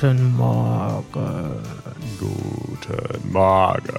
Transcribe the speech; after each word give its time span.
Guten 0.00 0.34
Morgen. 0.34 1.62
Guten 2.18 3.30
Morgen. 3.30 3.84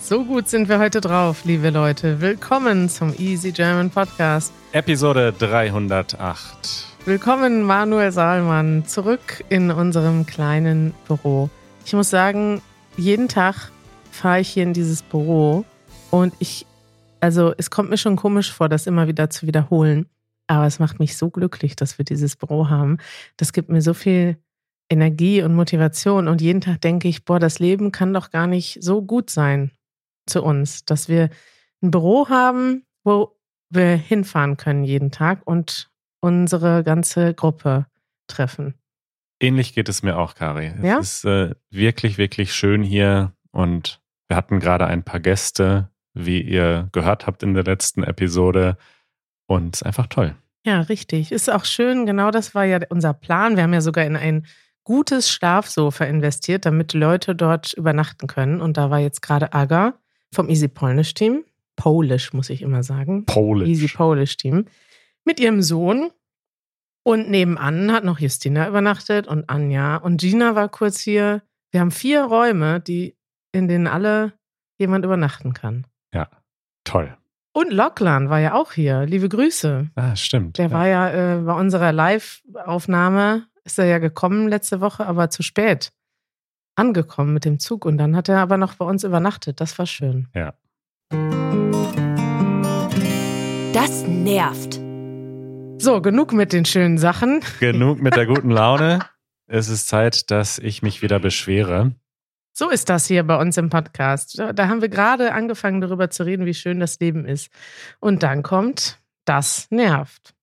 So 0.00 0.24
gut 0.24 0.48
sind 0.48 0.68
wir 0.68 0.80
heute 0.80 1.00
drauf, 1.00 1.44
liebe 1.44 1.70
Leute. 1.70 2.20
Willkommen 2.20 2.88
zum 2.88 3.14
Easy 3.16 3.52
German 3.52 3.90
Podcast. 3.90 4.52
Episode 4.72 5.32
308. 5.32 6.86
Willkommen, 7.04 7.62
Manuel 7.62 8.10
Saalmann, 8.10 8.84
zurück 8.84 9.44
in 9.48 9.70
unserem 9.70 10.26
kleinen 10.26 10.92
Büro. 11.06 11.50
Ich 11.86 11.92
muss 11.92 12.10
sagen, 12.10 12.62
jeden 12.96 13.28
Tag 13.28 13.70
fahre 14.10 14.40
ich 14.40 14.48
hier 14.48 14.64
in 14.64 14.72
dieses 14.72 15.02
Büro 15.02 15.64
und 16.10 16.34
ich, 16.40 16.66
also 17.20 17.54
es 17.58 17.70
kommt 17.70 17.90
mir 17.90 17.98
schon 17.98 18.16
komisch 18.16 18.52
vor, 18.52 18.68
das 18.68 18.88
immer 18.88 19.06
wieder 19.06 19.30
zu 19.30 19.46
wiederholen. 19.46 20.06
Aber 20.46 20.66
es 20.66 20.78
macht 20.78 20.98
mich 20.98 21.16
so 21.16 21.30
glücklich, 21.30 21.76
dass 21.76 21.98
wir 21.98 22.04
dieses 22.04 22.36
Büro 22.36 22.68
haben. 22.68 22.98
Das 23.36 23.52
gibt 23.52 23.70
mir 23.70 23.80
so 23.80 23.94
viel 23.94 24.36
Energie 24.90 25.42
und 25.42 25.54
Motivation. 25.54 26.28
Und 26.28 26.40
jeden 26.40 26.60
Tag 26.60 26.80
denke 26.80 27.08
ich, 27.08 27.24
boah, 27.24 27.38
das 27.38 27.58
Leben 27.58 27.92
kann 27.92 28.12
doch 28.12 28.30
gar 28.30 28.46
nicht 28.46 28.78
so 28.82 29.02
gut 29.02 29.30
sein 29.30 29.70
zu 30.26 30.42
uns, 30.42 30.84
dass 30.84 31.08
wir 31.08 31.30
ein 31.82 31.90
Büro 31.90 32.28
haben, 32.28 32.84
wo 33.02 33.36
wir 33.70 33.96
hinfahren 33.96 34.56
können 34.56 34.84
jeden 34.84 35.10
Tag 35.10 35.42
und 35.44 35.90
unsere 36.20 36.84
ganze 36.84 37.34
Gruppe 37.34 37.86
treffen. 38.26 38.74
Ähnlich 39.40 39.74
geht 39.74 39.88
es 39.88 40.02
mir 40.02 40.16
auch, 40.16 40.34
Kari. 40.34 40.72
Ja? 40.82 40.98
Es 40.98 41.16
ist 41.16 41.24
äh, 41.24 41.54
wirklich, 41.70 42.18
wirklich 42.18 42.54
schön 42.54 42.82
hier 42.82 43.32
und 43.50 44.00
wir 44.28 44.36
hatten 44.36 44.60
gerade 44.60 44.86
ein 44.86 45.02
paar 45.02 45.20
Gäste, 45.20 45.90
wie 46.14 46.40
ihr 46.40 46.88
gehört 46.92 47.26
habt 47.26 47.42
in 47.42 47.54
der 47.54 47.64
letzten 47.64 48.02
Episode. 48.04 48.78
Und 49.46 49.74
es 49.74 49.82
ist 49.82 49.86
einfach 49.86 50.06
toll. 50.06 50.34
Ja, 50.64 50.80
richtig. 50.80 51.30
Ist 51.30 51.50
auch 51.50 51.64
schön. 51.64 52.06
Genau 52.06 52.30
das 52.30 52.54
war 52.54 52.64
ja 52.64 52.80
unser 52.88 53.12
Plan. 53.12 53.56
Wir 53.56 53.64
haben 53.64 53.74
ja 53.74 53.82
sogar 53.82 54.04
in 54.04 54.16
ein 54.16 54.46
gutes 54.82 55.30
Schlafsofa 55.30 56.04
investiert, 56.04 56.64
damit 56.64 56.94
Leute 56.94 57.34
dort 57.34 57.72
übernachten 57.74 58.26
können. 58.26 58.60
Und 58.60 58.76
da 58.76 58.90
war 58.90 58.98
jetzt 58.98 59.20
gerade 59.20 59.52
Aga 59.52 59.94
vom 60.32 60.48
Easy 60.48 60.68
Polnish 60.68 61.14
Team. 61.14 61.44
Polish, 61.76 62.32
muss 62.32 62.50
ich 62.50 62.62
immer 62.62 62.82
sagen. 62.82 63.26
Polish. 63.26 63.68
Easy 63.68 63.88
Polish 63.88 64.36
Team. 64.36 64.66
Mit 65.24 65.40
ihrem 65.40 65.60
Sohn. 65.60 66.10
Und 67.02 67.28
nebenan 67.28 67.92
hat 67.92 68.04
noch 68.04 68.18
Justina 68.18 68.66
übernachtet 68.66 69.26
und 69.26 69.50
Anja. 69.50 69.96
Und 69.96 70.20
Gina 70.20 70.54
war 70.54 70.70
kurz 70.70 71.00
hier. 71.00 71.42
Wir 71.70 71.80
haben 71.80 71.90
vier 71.90 72.22
Räume, 72.22 72.80
die, 72.80 73.16
in 73.52 73.68
denen 73.68 73.86
alle 73.86 74.32
jemand 74.78 75.04
übernachten 75.04 75.52
kann. 75.52 75.86
Ja, 76.14 76.30
toll. 76.84 77.14
Und 77.56 77.72
Locklan 77.72 78.30
war 78.30 78.40
ja 78.40 78.54
auch 78.54 78.72
hier. 78.72 79.06
Liebe 79.06 79.28
Grüße. 79.28 79.88
Ah, 79.94 80.16
stimmt. 80.16 80.58
Der 80.58 80.66
ja. 80.66 80.70
war 80.72 80.88
ja 80.88 81.10
äh, 81.10 81.38
bei 81.38 81.52
unserer 81.52 81.92
Live-Aufnahme, 81.92 83.46
ist 83.62 83.78
er 83.78 83.84
ja 83.84 83.98
gekommen 83.98 84.48
letzte 84.48 84.80
Woche, 84.80 85.06
aber 85.06 85.30
zu 85.30 85.44
spät 85.44 85.92
angekommen 86.74 87.32
mit 87.32 87.44
dem 87.44 87.60
Zug. 87.60 87.84
Und 87.84 87.96
dann 87.98 88.16
hat 88.16 88.28
er 88.28 88.40
aber 88.40 88.56
noch 88.56 88.74
bei 88.74 88.84
uns 88.84 89.04
übernachtet. 89.04 89.60
Das 89.60 89.78
war 89.78 89.86
schön. 89.86 90.26
Ja. 90.34 90.54
Das 93.72 94.04
nervt. 94.08 94.80
So, 95.80 96.00
genug 96.00 96.32
mit 96.32 96.52
den 96.52 96.64
schönen 96.64 96.98
Sachen. 96.98 97.40
Genug 97.60 98.02
mit 98.02 98.16
der 98.16 98.26
guten 98.34 98.50
Laune. 98.50 98.98
Es 99.46 99.68
ist 99.68 99.86
Zeit, 99.86 100.32
dass 100.32 100.58
ich 100.58 100.82
mich 100.82 101.02
wieder 101.02 101.20
beschwere. 101.20 101.92
So 102.56 102.70
ist 102.70 102.88
das 102.88 103.06
hier 103.06 103.24
bei 103.24 103.36
uns 103.36 103.56
im 103.56 103.68
Podcast. 103.68 104.38
Da 104.38 104.68
haben 104.68 104.80
wir 104.80 104.88
gerade 104.88 105.32
angefangen, 105.32 105.80
darüber 105.80 106.08
zu 106.08 106.22
reden, 106.24 106.46
wie 106.46 106.54
schön 106.54 106.78
das 106.78 107.00
Leben 107.00 107.24
ist. 107.26 107.50
Und 107.98 108.22
dann 108.22 108.44
kommt, 108.44 109.00
das 109.24 109.66
nervt. 109.70 110.34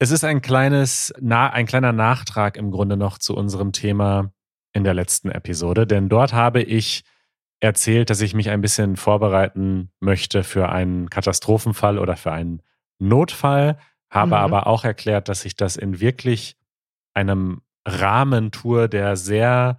Es 0.00 0.10
ist 0.10 0.24
ein 0.24 0.42
kleines, 0.42 1.14
na, 1.20 1.50
ein 1.50 1.66
kleiner 1.66 1.92
Nachtrag 1.92 2.56
im 2.56 2.72
Grunde 2.72 2.96
noch 2.96 3.18
zu 3.18 3.36
unserem 3.36 3.70
Thema 3.70 4.32
in 4.72 4.82
der 4.82 4.94
letzten 4.94 5.30
Episode, 5.30 5.86
denn 5.86 6.08
dort 6.08 6.32
habe 6.32 6.60
ich 6.62 7.04
erzählt, 7.60 8.08
dass 8.10 8.20
ich 8.20 8.34
mich 8.34 8.50
ein 8.50 8.62
bisschen 8.62 8.96
vorbereiten 8.96 9.90
möchte 10.00 10.42
für 10.42 10.70
einen 10.70 11.08
Katastrophenfall 11.10 11.98
oder 11.98 12.16
für 12.16 12.32
einen 12.32 12.62
Notfall, 12.98 13.78
habe 14.10 14.28
Mhm. 14.28 14.32
aber 14.34 14.66
auch 14.66 14.84
erklärt, 14.84 15.28
dass 15.28 15.44
ich 15.44 15.54
das 15.54 15.76
in 15.76 16.00
wirklich 16.00 16.56
einem 17.14 17.60
Rahmen 17.86 18.50
tue, 18.50 18.88
der 18.88 19.16
sehr 19.16 19.78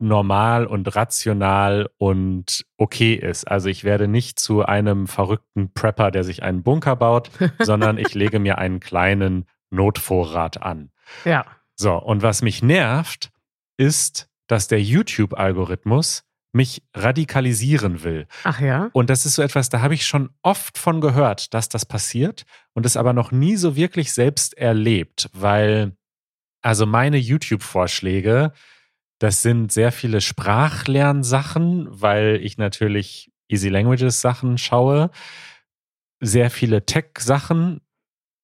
normal 0.00 0.66
und 0.66 0.94
rational 0.94 1.90
und 1.98 2.64
okay 2.76 3.14
ist. 3.14 3.44
Also 3.44 3.68
ich 3.68 3.84
werde 3.84 4.08
nicht 4.08 4.38
zu 4.38 4.64
einem 4.64 5.06
verrückten 5.06 5.72
Prepper, 5.72 6.10
der 6.10 6.24
sich 6.24 6.42
einen 6.42 6.62
Bunker 6.62 6.96
baut, 6.96 7.30
sondern 7.60 7.98
ich 7.98 8.14
lege 8.14 8.38
mir 8.38 8.58
einen 8.58 8.80
kleinen 8.80 9.46
Notvorrat 9.70 10.62
an. 10.62 10.90
Ja. 11.24 11.44
So, 11.76 11.94
und 11.96 12.22
was 12.22 12.42
mich 12.42 12.62
nervt, 12.62 13.30
ist, 13.76 14.28
dass 14.46 14.68
der 14.68 14.82
YouTube-Algorithmus 14.82 16.24
mich 16.52 16.82
radikalisieren 16.94 18.02
will. 18.02 18.26
Ach 18.42 18.60
ja. 18.60 18.90
Und 18.92 19.08
das 19.08 19.24
ist 19.24 19.34
so 19.34 19.42
etwas, 19.42 19.68
da 19.68 19.80
habe 19.80 19.94
ich 19.94 20.04
schon 20.04 20.30
oft 20.42 20.78
von 20.78 21.00
gehört, 21.00 21.54
dass 21.54 21.68
das 21.68 21.86
passiert 21.86 22.44
und 22.74 22.86
es 22.86 22.96
aber 22.96 23.12
noch 23.12 23.30
nie 23.30 23.56
so 23.56 23.76
wirklich 23.76 24.12
selbst 24.12 24.58
erlebt, 24.58 25.30
weil 25.32 25.96
also 26.62 26.86
meine 26.86 27.16
YouTube-Vorschläge, 27.16 28.52
das 29.20 29.42
sind 29.42 29.70
sehr 29.70 29.92
viele 29.92 30.20
Sprachlernsachen, 30.20 31.86
weil 31.90 32.40
ich 32.42 32.56
natürlich 32.56 33.30
Easy 33.48 33.68
Languages 33.68 34.22
Sachen 34.22 34.58
schaue, 34.58 35.10
sehr 36.20 36.50
viele 36.50 36.86
Tech-Sachen, 36.86 37.82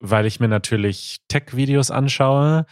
weil 0.00 0.26
ich 0.26 0.38
mir 0.38 0.48
natürlich 0.48 1.22
Tech-Videos 1.28 1.90
anschaue 1.90 2.66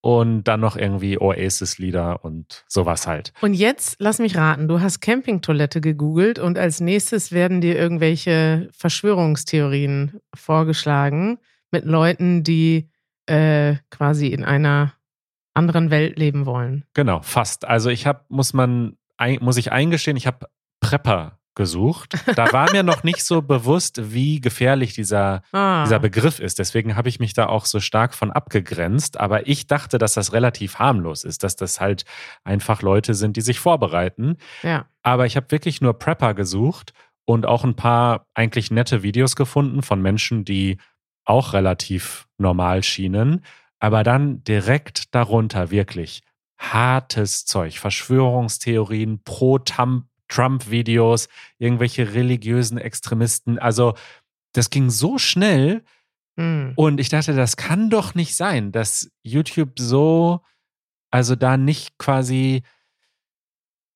und 0.00 0.44
dann 0.44 0.58
noch 0.58 0.76
irgendwie 0.76 1.16
Oasis-Lieder 1.16 2.24
und 2.24 2.64
sowas 2.66 3.06
halt. 3.06 3.32
Und 3.40 3.54
jetzt, 3.54 3.96
lass 4.00 4.18
mich 4.18 4.36
raten, 4.36 4.66
du 4.66 4.80
hast 4.80 5.00
Campingtoilette 5.00 5.80
gegoogelt 5.80 6.40
und 6.40 6.58
als 6.58 6.80
nächstes 6.80 7.30
werden 7.30 7.60
dir 7.60 7.78
irgendwelche 7.78 8.68
Verschwörungstheorien 8.72 10.20
vorgeschlagen 10.34 11.38
mit 11.70 11.84
Leuten, 11.84 12.42
die 12.42 12.90
äh, 13.26 13.76
quasi 13.90 14.26
in 14.26 14.42
einer 14.42 14.94
anderen 15.54 15.90
Welt 15.90 16.18
leben 16.18 16.46
wollen. 16.46 16.84
Genau, 16.94 17.20
fast. 17.22 17.66
Also 17.66 17.90
ich 17.90 18.06
habe, 18.06 18.24
muss 18.28 18.52
man, 18.52 18.96
muss 19.40 19.56
ich 19.56 19.72
eingestehen, 19.72 20.16
ich 20.16 20.26
habe 20.26 20.46
Prepper 20.80 21.38
gesucht. 21.54 22.14
Da 22.34 22.52
war 22.52 22.72
mir 22.72 22.82
noch 22.82 23.02
nicht 23.02 23.24
so 23.24 23.42
bewusst, 23.42 24.14
wie 24.14 24.40
gefährlich 24.40 24.94
dieser, 24.94 25.42
Ah, 25.52 25.84
dieser 25.84 25.98
Begriff 25.98 26.38
ist. 26.38 26.58
Deswegen 26.58 26.96
habe 26.96 27.08
ich 27.08 27.20
mich 27.20 27.34
da 27.34 27.46
auch 27.46 27.66
so 27.66 27.80
stark 27.80 28.14
von 28.14 28.30
abgegrenzt. 28.30 29.20
Aber 29.20 29.46
ich 29.46 29.66
dachte, 29.66 29.98
dass 29.98 30.14
das 30.14 30.32
relativ 30.32 30.78
harmlos 30.78 31.24
ist, 31.24 31.42
dass 31.42 31.56
das 31.56 31.80
halt 31.80 32.04
einfach 32.44 32.82
Leute 32.82 33.14
sind, 33.14 33.36
die 33.36 33.42
sich 33.42 33.60
vorbereiten. 33.60 34.36
ja. 34.62 34.86
Aber 35.04 35.26
ich 35.26 35.34
habe 35.36 35.50
wirklich 35.50 35.80
nur 35.80 35.98
Prepper 35.98 36.32
gesucht 36.32 36.92
und 37.24 37.44
auch 37.44 37.64
ein 37.64 37.74
paar 37.74 38.26
eigentlich 38.34 38.70
nette 38.70 39.02
Videos 39.02 39.34
gefunden 39.34 39.82
von 39.82 40.00
Menschen, 40.00 40.44
die 40.44 40.78
auch 41.24 41.52
relativ 41.54 42.28
normal 42.38 42.84
schienen. 42.84 43.44
Aber 43.82 44.04
dann 44.04 44.44
direkt 44.44 45.12
darunter 45.12 45.72
wirklich 45.72 46.22
hartes 46.56 47.44
Zeug, 47.46 47.80
Verschwörungstheorien, 47.80 49.24
Pro-Trump-Videos, 49.24 51.28
irgendwelche 51.58 52.14
religiösen 52.14 52.78
Extremisten. 52.78 53.58
Also 53.58 53.94
das 54.52 54.70
ging 54.70 54.88
so 54.88 55.18
schnell 55.18 55.82
Hm. 56.38 56.74
und 56.76 57.00
ich 57.00 57.08
dachte, 57.08 57.34
das 57.34 57.56
kann 57.56 57.90
doch 57.90 58.14
nicht 58.14 58.36
sein, 58.36 58.70
dass 58.70 59.10
YouTube 59.24 59.80
so, 59.80 60.42
also 61.10 61.34
da 61.34 61.56
nicht 61.56 61.98
quasi, 61.98 62.62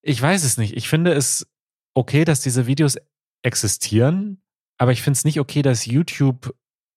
ich 0.01 0.21
weiß 0.21 0.43
es 0.43 0.57
nicht. 0.57 0.75
Ich 0.75 0.89
finde 0.89 1.13
es 1.13 1.47
okay, 1.93 2.25
dass 2.25 2.41
diese 2.41 2.67
Videos 2.67 2.97
existieren, 3.41 4.41
aber 4.77 4.91
ich 4.91 5.01
finde 5.01 5.17
es 5.17 5.23
nicht 5.23 5.39
okay, 5.39 5.61
dass 5.61 5.85
YouTube 5.85 6.53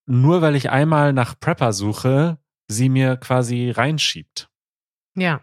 nur 0.06 0.42
weil 0.42 0.56
ich 0.56 0.70
einmal 0.70 1.12
nach 1.12 1.38
Prepper 1.38 1.72
suche, 1.72 2.39
sie 2.70 2.88
mir 2.88 3.16
quasi 3.16 3.70
reinschiebt. 3.70 4.48
Ja. 5.16 5.40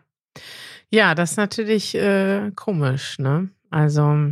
Ja, 0.89 1.15
das 1.15 1.31
ist 1.31 1.37
natürlich 1.37 1.95
äh, 1.95 2.51
komisch, 2.55 3.19
ne? 3.19 3.49
Also, 3.69 4.31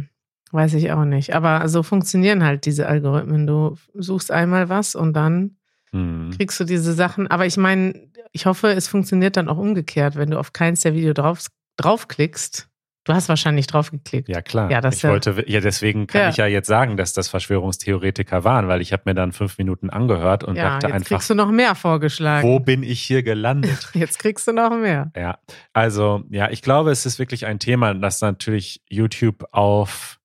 weiß 0.52 0.74
ich 0.76 0.92
auch 0.92 1.04
nicht. 1.06 1.36
Aber 1.36 1.68
so 1.68 1.84
funktionieren 1.84 2.44
halt 2.44 2.66
diese 2.66 2.88
Algorithmen. 2.88 3.46
Du 3.46 3.76
suchst 3.94 4.32
einmal 4.32 4.70
was 4.70 4.96
und 4.96 5.14
dann 5.14 5.58
Hm. 5.92 6.32
kriegst 6.36 6.60
du 6.60 6.64
diese 6.64 6.94
Sachen. 6.94 7.28
Aber 7.28 7.46
ich 7.46 7.58
meine, 7.58 8.10
ich 8.32 8.46
hoffe, 8.46 8.70
es 8.72 8.88
funktioniert 8.88 9.38
dann 9.38 9.50
auch 9.50 9.58
umgekehrt, 9.58 10.16
wenn 10.16 10.32
du 10.32 10.40
auf 10.40 10.52
keins 10.54 10.82
der 10.82 10.94
Video 10.94 11.14
drauf, 11.14 11.46
draufklickst. 11.78 12.70
Du 13.06 13.14
hast 13.14 13.30
wahrscheinlich 13.30 13.68
draufgeklickt. 13.68 14.28
Ja, 14.28 14.42
klar. 14.42 14.70
Ja, 14.72 14.82
das 14.82 14.96
ich 14.98 15.04
ja- 15.04 15.12
wollte, 15.12 15.44
ja, 15.48 15.62
deswegen 15.62 16.08
kann 16.08 16.22
Ja. 16.22 16.30
ich 16.30 16.38
ja 16.38 16.48
jetzt 16.48 16.68
sagen, 16.68 16.98
dass 16.98 17.14
das 17.14 17.28
Verschwörungstheoretiker 17.30 18.44
waren, 18.44 18.68
weil 18.68 18.82
ich 18.82 18.92
habe 18.94 19.04
mir 19.06 19.14
dann 19.14 19.32
fünf 19.32 19.58
Minuten 19.60 19.90
angehört 19.90 20.44
und 20.44 20.56
ja, 20.56 20.72
dachte 20.72 20.88
jetzt 20.88 20.94
einfach, 20.96 21.08
kriegst 21.10 21.30
du 21.30 21.36
noch 21.36 21.52
mehr 21.52 21.76
vorgeschlagen. 21.76 22.48
wo 22.48 22.60
bin 22.60 22.82
ich 22.84 23.02
hier 23.02 23.22
gelandet? 23.24 23.90
Jetzt 23.94 24.20
kriegst 24.20 24.48
du 24.48 24.54
noch 24.54 24.72
mehr. 24.76 25.12
Ja, 25.16 25.38
also 25.72 26.24
ja, 26.30 26.50
ich 26.50 26.62
glaube, 26.64 26.92
es 26.92 27.06
ist 27.06 27.20
wirklich 27.20 27.46
ein 27.46 27.60
Thema, 27.60 27.94
dass 27.94 28.22
natürlich 28.22 28.82
YouTube 28.90 29.46
auf 29.52 30.20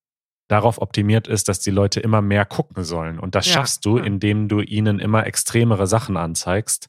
darauf 0.48 0.80
optimiert 0.80 1.28
ist, 1.28 1.48
dass 1.48 1.60
die 1.60 1.70
Leute 1.70 2.00
immer 2.00 2.22
mehr 2.22 2.44
gucken 2.44 2.82
sollen. 2.82 3.18
Und 3.20 3.34
das 3.36 3.46
schaffst 3.46 3.84
du, 3.84 3.98
indem 3.98 4.48
du 4.48 4.60
ihnen 4.60 4.98
immer 4.98 5.24
extremere 5.26 5.86
Sachen 5.86 6.16
anzeigst. 6.16 6.88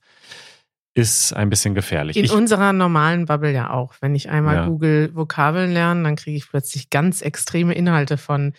Ist 0.94 1.34
ein 1.34 1.50
bisschen 1.50 1.74
gefährlich. 1.74 2.18
In 2.18 2.26
Ich- 2.26 2.34
unserer 2.34 2.74
normalen 2.74 3.26
Bubble 3.26 3.52
ja 3.54 3.70
auch. 3.72 3.94
Wenn 4.02 4.14
ich 4.14 4.30
einmal 4.30 4.56
Ja. 4.56 4.66
Google 4.66 5.16
Vokabeln 5.16 5.72
lernen, 5.72 6.04
dann 6.04 6.16
kriege 6.18 6.36
ich 6.38 6.50
plötzlich 6.50 6.90
ganz 6.90 7.22
extreme 7.22 7.74
Inhalte 7.74 8.18
von 8.18 8.54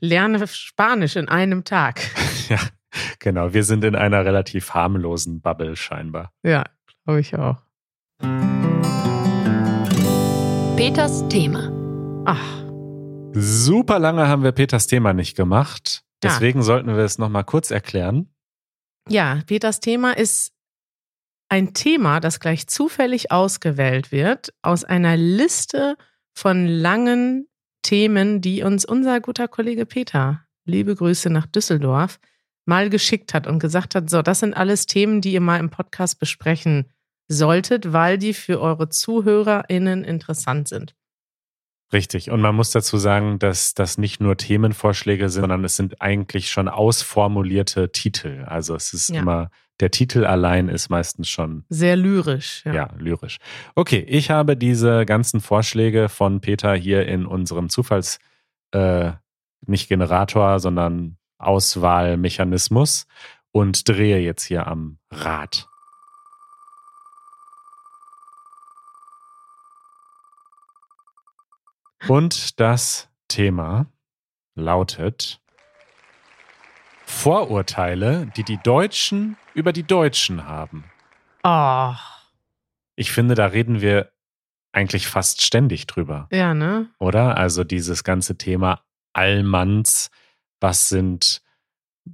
Lerne 0.00 0.44
Spanisch 0.48 1.14
in 1.16 1.28
einem 1.28 1.62
Tag. 1.64 2.00
ja, 2.48 2.58
genau. 3.20 3.52
Wir 3.54 3.62
sind 3.64 3.84
in 3.84 3.94
einer 3.94 4.24
relativ 4.24 4.74
harmlosen 4.74 5.40
Bubble 5.40 5.76
scheinbar. 5.76 6.32
Ja, 6.42 6.64
glaube 7.04 7.20
ich 7.20 7.36
auch. 7.36 7.58
Peters 10.76 11.26
Thema. 11.28 11.72
Ach, 12.24 12.58
Super 13.34 13.98
lange 13.98 14.26
haben 14.26 14.42
wir 14.42 14.52
Peters 14.52 14.86
Thema 14.86 15.12
nicht 15.12 15.36
gemacht. 15.36 16.02
Ja. 16.24 16.30
Deswegen 16.30 16.62
sollten 16.62 16.88
wir 16.88 17.04
es 17.04 17.18
nochmal 17.18 17.44
kurz 17.44 17.70
erklären. 17.70 18.28
ja, 19.08 19.40
Peters 19.46 19.80
Thema 19.80 20.12
ist 20.16 20.52
ein 21.48 21.74
Thema, 21.74 22.20
das 22.20 22.40
gleich 22.40 22.66
zufällig 22.66 23.30
ausgewählt 23.32 24.12
wird 24.12 24.52
aus 24.62 24.84
einer 24.84 25.16
Liste 25.16 25.96
von 26.34 26.66
langen 26.66 27.48
Themen, 27.82 28.40
die 28.40 28.62
uns 28.62 28.84
unser 28.84 29.20
guter 29.20 29.48
Kollege 29.48 29.86
Peter, 29.86 30.44
liebe 30.64 30.94
Grüße 30.94 31.30
nach 31.30 31.46
Düsseldorf, 31.46 32.20
mal 32.66 32.90
geschickt 32.90 33.32
hat 33.32 33.46
und 33.46 33.60
gesagt 33.60 33.94
hat, 33.94 34.10
so, 34.10 34.20
das 34.20 34.40
sind 34.40 34.54
alles 34.54 34.86
Themen, 34.86 35.20
die 35.22 35.32
ihr 35.32 35.40
mal 35.40 35.58
im 35.58 35.70
Podcast 35.70 36.18
besprechen 36.18 36.90
solltet, 37.28 37.92
weil 37.92 38.18
die 38.18 38.34
für 38.34 38.60
eure 38.60 38.88
ZuhörerInnen 38.90 40.04
interessant 40.04 40.68
sind. 40.68 40.94
Richtig. 41.92 42.30
Und 42.30 42.42
man 42.42 42.54
muss 42.54 42.70
dazu 42.70 42.98
sagen, 42.98 43.38
dass 43.38 43.72
das 43.72 43.96
nicht 43.96 44.20
nur 44.20 44.36
Themenvorschläge 44.36 45.30
sind, 45.30 45.42
sondern 45.42 45.64
es 45.64 45.76
sind 45.76 46.02
eigentlich 46.02 46.50
schon 46.50 46.68
ausformulierte 46.68 47.90
Titel. 47.92 48.44
Also 48.46 48.74
es 48.74 48.92
ist 48.92 49.08
Ja. 49.08 49.22
immer, 49.22 49.50
der 49.80 49.90
Titel 49.90 50.24
allein 50.24 50.68
ist 50.68 50.88
meistens 50.88 51.28
schon 51.28 51.64
Sehr 51.68 51.96
lyrisch. 51.96 52.62
Ja. 52.64 52.74
Ja, 52.74 52.90
lyrisch. 52.98 53.38
Okay, 53.74 54.04
ich 54.08 54.30
habe 54.30 54.56
diese 54.56 55.06
ganzen 55.06 55.40
Vorschläge 55.40 56.08
von 56.08 56.40
Peter 56.40 56.74
hier 56.74 57.06
in 57.06 57.26
unserem 57.26 57.68
Zufalls, 57.68 58.18
äh, 58.72 59.12
nicht 59.66 59.88
Generator, 59.88 60.60
sondern 60.60 61.16
Auswahlmechanismus 61.38 63.06
und 63.52 63.88
drehe 63.88 64.18
jetzt 64.18 64.44
hier 64.44 64.66
am 64.66 64.98
Rad. 65.10 65.68
Und 72.06 72.58
das 72.60 73.08
Thema 73.28 73.86
lautet 74.54 75.40
Vorurteile, 77.08 78.26
die 78.36 78.44
die 78.44 78.58
Deutschen 78.62 79.36
über 79.54 79.72
die 79.72 79.82
Deutschen 79.82 80.46
haben. 80.46 80.84
Oh, 81.42 81.94
Ich 82.96 83.10
finde, 83.12 83.34
da 83.34 83.46
reden 83.46 83.80
wir 83.80 84.12
eigentlich 84.72 85.08
fast 85.08 85.42
ständig 85.42 85.86
drüber, 85.86 86.28
ja, 86.30 86.52
ne? 86.54 86.90
oder? 86.98 87.36
Also 87.38 87.64
dieses 87.64 88.04
ganze 88.04 88.36
Thema 88.36 88.82
Allmanns, 89.14 90.10
was 90.60 90.90
sind 90.90 91.42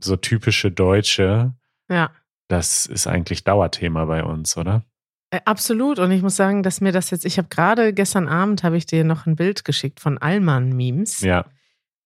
so 0.01 0.15
typische 0.17 0.71
Deutsche, 0.71 1.53
Ja. 1.91 2.11
das 2.49 2.87
ist 2.87 3.07
eigentlich 3.09 3.43
Dauerthema 3.45 4.05
bei 4.05 4.23
uns, 4.23 4.57
oder? 4.57 4.85
Äh, 5.31 5.41
Absolut. 5.45 5.99
Und 5.99 6.13
ich 6.13 6.23
muss 6.23 6.37
sagen, 6.37 6.63
dass 6.63 6.81
mir 6.81 6.93
das 6.93 7.11
jetzt, 7.11 7.27
ich 7.27 7.37
habe 7.37 7.49
gerade 7.49 7.93
gestern 7.93 8.29
Abend 8.29 8.63
habe 8.63 8.77
ich 8.77 8.87
dir 8.87 9.03
noch 9.05 9.27
ein 9.27 9.35
Bild 9.37 9.65
geschickt 9.65 9.99
von 10.01 10.19
Allmann-Memes. 10.19 11.21
Ja, 11.23 11.45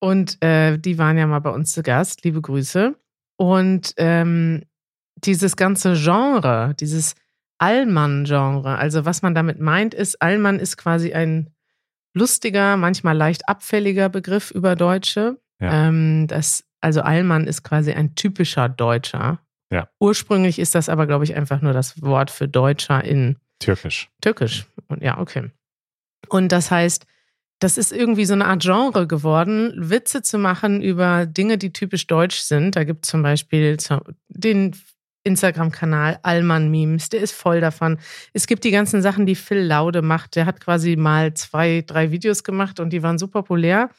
Und 0.01 0.43
äh, 0.43 0.79
die 0.79 0.99
waren 0.99 1.19
ja 1.19 1.27
mal 1.27 1.41
bei 1.41 1.51
uns 1.51 1.73
zu 1.73 1.83
Gast. 1.83 2.25
Liebe 2.25 2.41
Grüße. 2.41 2.95
Und 3.37 3.95
ähm, 3.97 4.65
dieses 5.17 5.57
ganze 5.57 5.95
Genre, 5.95 6.75
dieses 6.79 7.15
Allmann-Genre, 7.59 8.77
also 8.77 9.05
was 9.05 9.23
man 9.23 9.35
damit 9.35 9.61
meint, 9.61 9.95
ist, 9.95 10.21
Allmann 10.23 10.59
ist 10.59 10.77
quasi 10.77 11.13
ein 11.13 11.51
lustiger, 12.15 12.77
manchmal 12.77 13.17
leicht 13.17 13.49
abfälliger 13.49 14.09
Begriff 14.09 14.51
über 14.51 14.77
Deutsche. 14.77 15.39
Ja. 15.61 15.89
Ähm, 15.89 16.27
das, 16.29 16.65
also 16.81 17.01
Allmann 17.01 17.47
ist 17.47 17.63
quasi 17.65 17.93
ein 17.93 18.15
typischer 18.15 18.69
Deutscher. 18.69 19.41
Ja. 19.71 19.89
Ursprünglich 20.01 20.59
ist 20.59 20.75
das 20.75 20.89
aber, 20.89 21.07
glaube 21.07 21.25
ich, 21.25 21.35
einfach 21.37 21.61
nur 21.61 21.73
das 21.73 22.01
Wort 22.01 22.31
für 22.31 22.49
Deutscher 22.49 23.05
in 23.05 23.37
türkisch. 23.59 24.09
Türkisch. 24.21 24.67
Und 24.87 25.03
ja, 25.03 25.19
okay. 25.19 25.51
Und 26.29 26.53
das 26.53 26.71
heißt, 26.71 27.07
das 27.59 27.77
ist 27.77 27.93
irgendwie 27.93 28.25
so 28.25 28.35
eine 28.35 28.47
Art 28.47 28.63
Genre 28.63 29.07
geworden, 29.07 29.73
Witze 29.77 30.23
zu 30.23 30.39
machen 30.39 30.83
über 30.83 31.27
Dinge, 31.27 31.59
die 31.59 31.73
typisch 31.73 32.07
deutsch 32.07 32.39
sind. 32.39 32.77
Da 32.77 32.85
gibt 32.85 33.05
es 33.05 33.11
zum 33.11 33.23
Beispiel 33.23 33.79
so 33.81 34.01
den 34.29 34.77
Instagram-Kanal 35.25 36.21
Allmann 36.23 36.71
Memes, 36.71 37.09
der 37.09 37.21
ist 37.21 37.33
voll 37.33 37.61
davon. 37.61 37.99
Es 38.33 38.47
gibt 38.47 38.65
die 38.65 38.71
ganzen 38.71 39.03
Sachen, 39.03 39.27
die 39.27 39.35
Phil 39.35 39.59
Laude 39.59 40.03
macht. 40.03 40.37
Der 40.37 40.47
hat 40.47 40.61
quasi 40.61 40.97
mal 40.97 41.35
zwei, 41.35 41.83
drei 41.87 42.11
Videos 42.11 42.45
gemacht 42.45 42.81
und 42.81 42.91
die 42.91 43.03
waren 43.03 43.19
super 43.19 43.43
populär. 43.43 43.91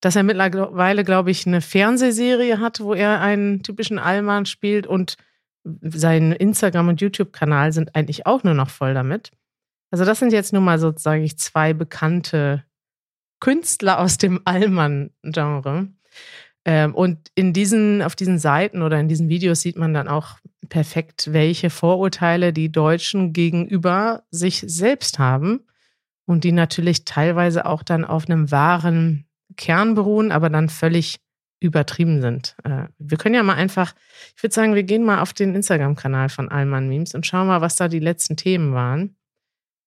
Dass 0.00 0.14
er 0.14 0.24
mittlerweile, 0.24 1.04
glaube 1.04 1.30
ich, 1.30 1.46
eine 1.46 1.62
Fernsehserie 1.62 2.60
hat, 2.60 2.80
wo 2.80 2.92
er 2.92 3.20
einen 3.20 3.62
typischen 3.62 3.98
Allmann 3.98 4.44
spielt 4.44 4.86
und 4.86 5.16
sein 5.64 6.32
Instagram- 6.32 6.88
und 6.88 7.00
YouTube-Kanal 7.00 7.72
sind 7.72 7.96
eigentlich 7.96 8.26
auch 8.26 8.44
nur 8.44 8.54
noch 8.54 8.68
voll 8.68 8.92
damit. 8.92 9.30
Also 9.90 10.04
das 10.04 10.18
sind 10.18 10.32
jetzt 10.32 10.52
nur 10.52 10.62
mal 10.62 10.78
so, 10.78 10.92
sage 10.94 11.22
ich, 11.22 11.38
zwei 11.38 11.72
bekannte 11.72 12.64
Künstler 13.40 14.00
aus 14.00 14.18
dem 14.18 14.40
Allmann-Genre. 14.44 15.88
Ähm, 16.64 16.94
und 16.94 17.30
in 17.34 17.52
diesen, 17.52 18.02
auf 18.02 18.16
diesen 18.16 18.38
Seiten 18.38 18.82
oder 18.82 18.98
in 18.98 19.08
diesen 19.08 19.28
Videos 19.28 19.60
sieht 19.60 19.76
man 19.76 19.94
dann 19.94 20.08
auch 20.08 20.38
perfekt, 20.68 21.32
welche 21.32 21.70
Vorurteile 21.70 22.52
die 22.52 22.72
Deutschen 22.72 23.32
gegenüber 23.32 24.24
sich 24.30 24.64
selbst 24.66 25.18
haben 25.18 25.60
und 26.26 26.44
die 26.44 26.52
natürlich 26.52 27.04
teilweise 27.04 27.66
auch 27.66 27.82
dann 27.82 28.04
auf 28.04 28.28
einem 28.28 28.50
wahren 28.50 29.26
Kern 29.56 29.94
beruhen, 29.94 30.32
aber 30.32 30.50
dann 30.50 30.68
völlig 30.68 31.20
übertrieben 31.60 32.20
sind. 32.20 32.56
Äh, 32.64 32.88
wir 32.98 33.16
können 33.16 33.34
ja 33.34 33.42
mal 33.42 33.54
einfach, 33.54 33.94
ich 34.36 34.42
würde 34.42 34.54
sagen, 34.54 34.74
wir 34.74 34.82
gehen 34.82 35.04
mal 35.04 35.20
auf 35.20 35.32
den 35.32 35.54
Instagram-Kanal 35.54 36.28
von 36.28 36.48
Allmann 36.48 36.88
Memes 36.88 37.14
und 37.14 37.26
schauen 37.26 37.46
mal, 37.46 37.60
was 37.60 37.76
da 37.76 37.88
die 37.88 38.00
letzten 38.00 38.36
Themen 38.36 38.74
waren. 38.74 39.16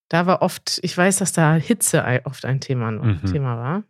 Da 0.09 0.25
war 0.25 0.41
oft, 0.41 0.79
ich 0.81 0.97
weiß, 0.97 1.17
dass 1.17 1.31
da 1.31 1.53
Hitze 1.55 2.03
oft 2.25 2.45
ein 2.45 2.59
Thema, 2.59 2.91
Mhm. 2.91 3.25
Thema 3.25 3.57
war. 3.57 3.83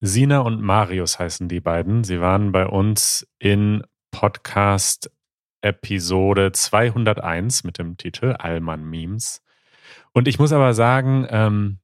Sina 0.00 0.38
und 0.40 0.62
Marius 0.62 1.18
heißen 1.18 1.48
die 1.48 1.60
beiden. 1.60 2.04
Sie 2.04 2.20
waren 2.20 2.52
bei 2.52 2.66
uns 2.66 3.26
in 3.40 3.82
Podcast 4.12 5.10
Episode 5.60 6.52
201 6.52 7.64
mit 7.64 7.78
dem 7.78 7.96
Titel 7.96 8.36
Allmann 8.38 8.84
Memes. 8.88 9.42
Und 10.12 10.28
ich 10.28 10.38
muss 10.38 10.52
aber 10.52 10.72
sagen, 10.74 11.26
ähm, 11.30 11.78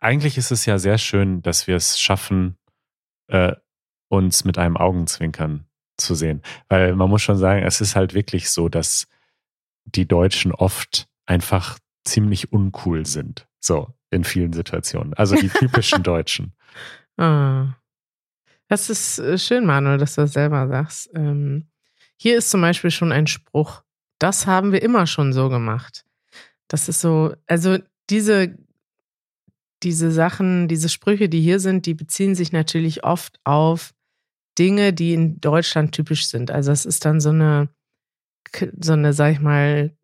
eigentlich 0.00 0.36
ist 0.36 0.50
es 0.50 0.66
ja 0.66 0.78
sehr 0.78 0.98
schön, 0.98 1.40
dass 1.42 1.68
wir 1.68 1.76
es 1.76 2.00
schaffen, 2.00 2.58
äh, 3.28 3.54
uns 4.08 4.44
mit 4.44 4.58
einem 4.58 4.76
Augenzwinkern 4.76 5.66
zu 5.96 6.16
sehen. 6.16 6.42
Weil 6.68 6.96
man 6.96 7.08
muss 7.08 7.22
schon 7.22 7.36
sagen, 7.36 7.62
es 7.62 7.80
ist 7.80 7.94
halt 7.94 8.12
wirklich 8.12 8.50
so, 8.50 8.68
dass 8.68 9.06
die 9.84 10.08
Deutschen 10.08 10.52
oft 10.52 11.08
einfach 11.26 11.78
ziemlich 12.04 12.52
uncool 12.52 13.06
sind. 13.06 13.46
So, 13.60 13.92
in 14.10 14.24
vielen 14.24 14.52
Situationen. 14.52 15.14
Also 15.14 15.36
die 15.36 15.48
typischen 15.48 16.02
Deutschen. 16.02 16.54
Ah. 17.16 17.74
Das 18.68 18.88
ist 18.88 19.18
äh, 19.18 19.36
schön, 19.36 19.66
Manuel, 19.66 19.98
dass 19.98 20.14
du 20.14 20.22
das 20.22 20.32
selber 20.32 20.68
sagst. 20.68 21.10
Ähm, 21.14 21.66
hier 22.16 22.38
ist 22.38 22.50
zum 22.50 22.60
Beispiel 22.60 22.90
schon 22.90 23.12
ein 23.12 23.26
Spruch. 23.26 23.82
Das 24.18 24.46
haben 24.46 24.72
wir 24.72 24.82
immer 24.82 25.06
schon 25.06 25.32
so 25.32 25.48
gemacht. 25.48 26.04
Das 26.68 26.88
ist 26.88 27.00
so, 27.00 27.34
also 27.46 27.78
diese, 28.10 28.56
diese 29.82 30.12
Sachen, 30.12 30.68
diese 30.68 30.88
Sprüche, 30.88 31.28
die 31.28 31.40
hier 31.40 31.58
sind, 31.58 31.86
die 31.86 31.94
beziehen 31.94 32.34
sich 32.34 32.52
natürlich 32.52 33.02
oft 33.02 33.40
auf 33.44 33.92
Dinge, 34.58 34.92
die 34.92 35.14
in 35.14 35.40
Deutschland 35.40 35.92
typisch 35.92 36.26
sind. 36.28 36.50
Also 36.50 36.70
es 36.70 36.84
ist 36.84 37.04
dann 37.04 37.20
so 37.20 37.30
eine, 37.30 37.70
so 38.78 38.92
eine, 38.92 39.12
sag 39.12 39.32
ich 39.32 39.40
mal, 39.40 39.96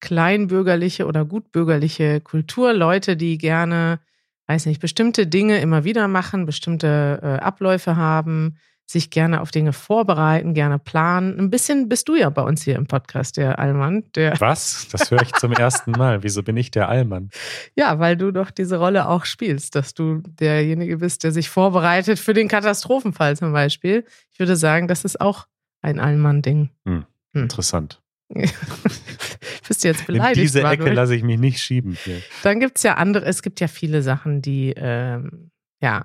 kleinbürgerliche 0.00 1.06
oder 1.06 1.24
gutbürgerliche 1.24 2.20
Kultur. 2.20 2.72
Leute, 2.72 3.16
die 3.16 3.38
gerne 3.38 4.00
weiß 4.48 4.66
nicht, 4.66 4.80
bestimmte 4.80 5.26
Dinge 5.26 5.60
immer 5.60 5.84
wieder 5.84 6.08
machen, 6.08 6.46
bestimmte 6.46 7.20
äh, 7.22 7.26
Abläufe 7.44 7.96
haben, 7.96 8.56
sich 8.86 9.10
gerne 9.10 9.42
auf 9.42 9.50
Dinge 9.50 9.74
vorbereiten, 9.74 10.54
gerne 10.54 10.78
planen. 10.78 11.38
Ein 11.38 11.50
bisschen 11.50 11.90
bist 11.90 12.08
du 12.08 12.16
ja 12.16 12.30
bei 12.30 12.40
uns 12.40 12.62
hier 12.62 12.76
im 12.76 12.86
Podcast, 12.86 13.36
der 13.36 13.58
Allmann. 13.58 14.04
Der, 14.14 14.34
Was? 14.40 14.88
Das 14.90 15.10
höre 15.10 15.20
ich 15.20 15.32
zum 15.34 15.52
ersten 15.52 15.90
Mal. 15.90 16.22
Wieso 16.22 16.42
bin 16.42 16.56
ich 16.56 16.70
der 16.70 16.88
Allmann? 16.88 17.28
ja, 17.76 17.98
weil 17.98 18.16
du 18.16 18.32
doch 18.32 18.50
diese 18.50 18.78
Rolle 18.78 19.06
auch 19.06 19.26
spielst, 19.26 19.74
dass 19.74 19.92
du 19.92 20.22
derjenige 20.26 20.96
bist, 20.96 21.24
der 21.24 21.32
sich 21.32 21.50
vorbereitet 21.50 22.18
für 22.18 22.32
den 22.32 22.48
Katastrophenfall 22.48 23.36
zum 23.36 23.52
Beispiel. 23.52 24.06
Ich 24.32 24.38
würde 24.38 24.56
sagen, 24.56 24.88
das 24.88 25.04
ist 25.04 25.20
auch 25.20 25.46
ein 25.82 26.00
Allmann-Ding. 26.00 26.70
Interessant. 27.34 28.00
Bist 29.68 29.84
du 29.84 29.88
jetzt 29.88 30.00
In 30.00 30.06
beleidigt? 30.06 30.40
diese 30.42 30.60
Ecke 30.60 30.78
Manuel? 30.78 30.94
lasse 30.94 31.14
ich 31.14 31.22
mich 31.22 31.38
nicht 31.38 31.60
schieben 31.60 31.96
hier. 32.04 32.20
Dann 32.42 32.60
gibt 32.60 32.76
es 32.78 32.82
ja 32.82 32.94
andere, 32.94 33.24
es 33.26 33.42
gibt 33.42 33.60
ja 33.60 33.68
viele 33.68 34.02
Sachen, 34.02 34.42
die, 34.42 34.72
ähm, 34.76 35.50
ja. 35.80 36.04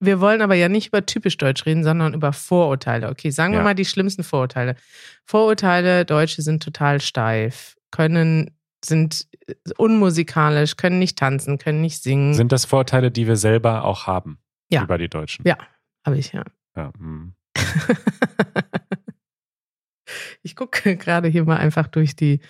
Wir 0.00 0.20
wollen 0.20 0.42
aber 0.42 0.54
ja 0.54 0.68
nicht 0.68 0.88
über 0.88 1.06
typisch 1.06 1.36
Deutsch 1.38 1.64
reden, 1.66 1.82
sondern 1.84 2.12
über 2.14 2.32
Vorurteile. 2.32 3.08
Okay, 3.08 3.30
sagen 3.30 3.52
wir 3.54 3.58
Ja. 3.60 3.64
mal 3.64 3.74
die 3.74 3.84
schlimmsten 3.84 4.22
Vorurteile. 4.22 4.76
Vorurteile, 5.24 6.04
Deutsche 6.04 6.42
sind 6.42 6.62
total 6.62 7.00
steif, 7.00 7.76
können 7.90 8.50
sind 8.84 9.26
unmusikalisch, 9.78 10.76
können 10.76 10.98
nicht 10.98 11.16
tanzen, 11.18 11.56
können 11.58 11.80
nicht 11.80 12.02
singen. 12.02 12.34
Sind 12.34 12.52
das 12.52 12.66
Vorteile, 12.66 13.10
die 13.10 13.26
wir 13.26 13.36
selber 13.36 13.84
auch 13.84 14.06
haben 14.06 14.38
Ja. 14.68 14.82
über 14.82 14.98
die 14.98 15.08
Deutschen? 15.08 15.46
Ja. 15.48 15.56
Habe 16.04 16.18
ich 16.18 16.32
ja. 16.32 16.44
Ja, 16.76 16.92
hm. 16.98 17.34
Ich 20.44 20.54
gucke 20.54 20.96
gerade 20.96 21.28
hier 21.28 21.44
mal 21.44 21.56
einfach 21.56 21.88
durch 21.88 22.14
die, 22.14 22.40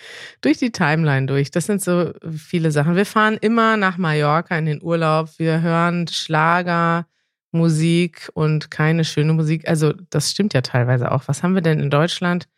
durch 0.42 0.58
die 0.58 0.72
Timeline 0.72 1.26
durch. 1.26 1.50
Das 1.50 1.66
sind 1.66 1.80
so 1.80 2.12
viele 2.36 2.70
Sachen. 2.70 2.96
Wir 2.96 3.06
fahren 3.06 3.38
immer 3.40 3.76
nach 3.76 3.96
Mallorca 3.96 4.58
in 4.58 4.66
den 4.66 4.82
Urlaub. 4.82 5.30
Wir 5.38 5.62
hören 5.62 6.06
Schlager, 6.08 7.06
Musik 7.52 8.30
und 8.34 8.70
keine 8.70 9.04
schöne 9.04 9.32
Musik. 9.32 9.68
Also, 9.68 9.94
das 10.10 10.32
stimmt 10.32 10.54
ja 10.54 10.60
teilweise 10.60 11.12
auch. 11.12 11.28
Was 11.28 11.42
haben 11.42 11.54
wir 11.54 11.62
denn 11.62 11.80
in 11.80 11.88
Deutschland 11.88 12.48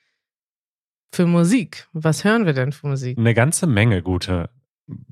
für 1.13 1.27
Musik? 1.27 1.87
Was 1.93 2.25
hören 2.25 2.47
wir 2.47 2.55
denn 2.55 2.73
für 2.73 2.89
Musik? 2.89 3.19
Eine 3.19 3.35
ganze 3.35 3.67
Menge 3.67 4.03
gute 4.03 4.51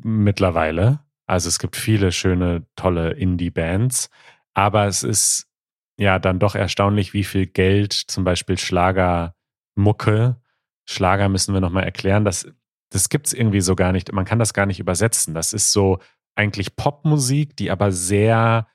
mittlerweile. 0.03 1.01
Also 1.27 1.49
es 1.49 1.59
gibt 1.59 1.77
viele 1.77 2.13
schöne, 2.13 2.67
tolle 2.77 3.13
Indie-Bands, 3.13 4.11
aber 4.53 4.87
es 4.87 5.03
ist 5.03 5.49
ja 5.99 6.19
dann 6.19 6.39
doch 6.39 6.55
erstaunlich, 6.55 7.15
wie 7.15 7.25
viel 7.25 7.47
Geld 7.47 7.93
zum 7.93 8.25
Beispiel 8.25 8.59
Schlagermucke, 9.75 10.41
Schlager 10.89 11.29
müssen 11.29 11.55
wir 11.55 11.61
nochmal 11.61 11.85
erklären, 11.85 12.25
das, 12.25 12.47
das 12.91 13.09
gibt 13.09 13.27
es 13.27 13.33
irgendwie 13.33 13.61
so 13.61 13.75
gar 13.75 13.93
nicht, 13.93 14.13
man 14.13 14.25
kann 14.25 14.39
das 14.39 14.55
gar 14.55 14.67
nicht 14.67 14.81
übersetzen. 14.81 15.35
Das 15.35 15.53
ist 15.53 15.73
so 15.73 15.99
eigentlich 16.37 16.77
Popmusik, 16.77 17.57
die 17.57 17.71
aber 17.71 17.93
sehr 17.93 18.69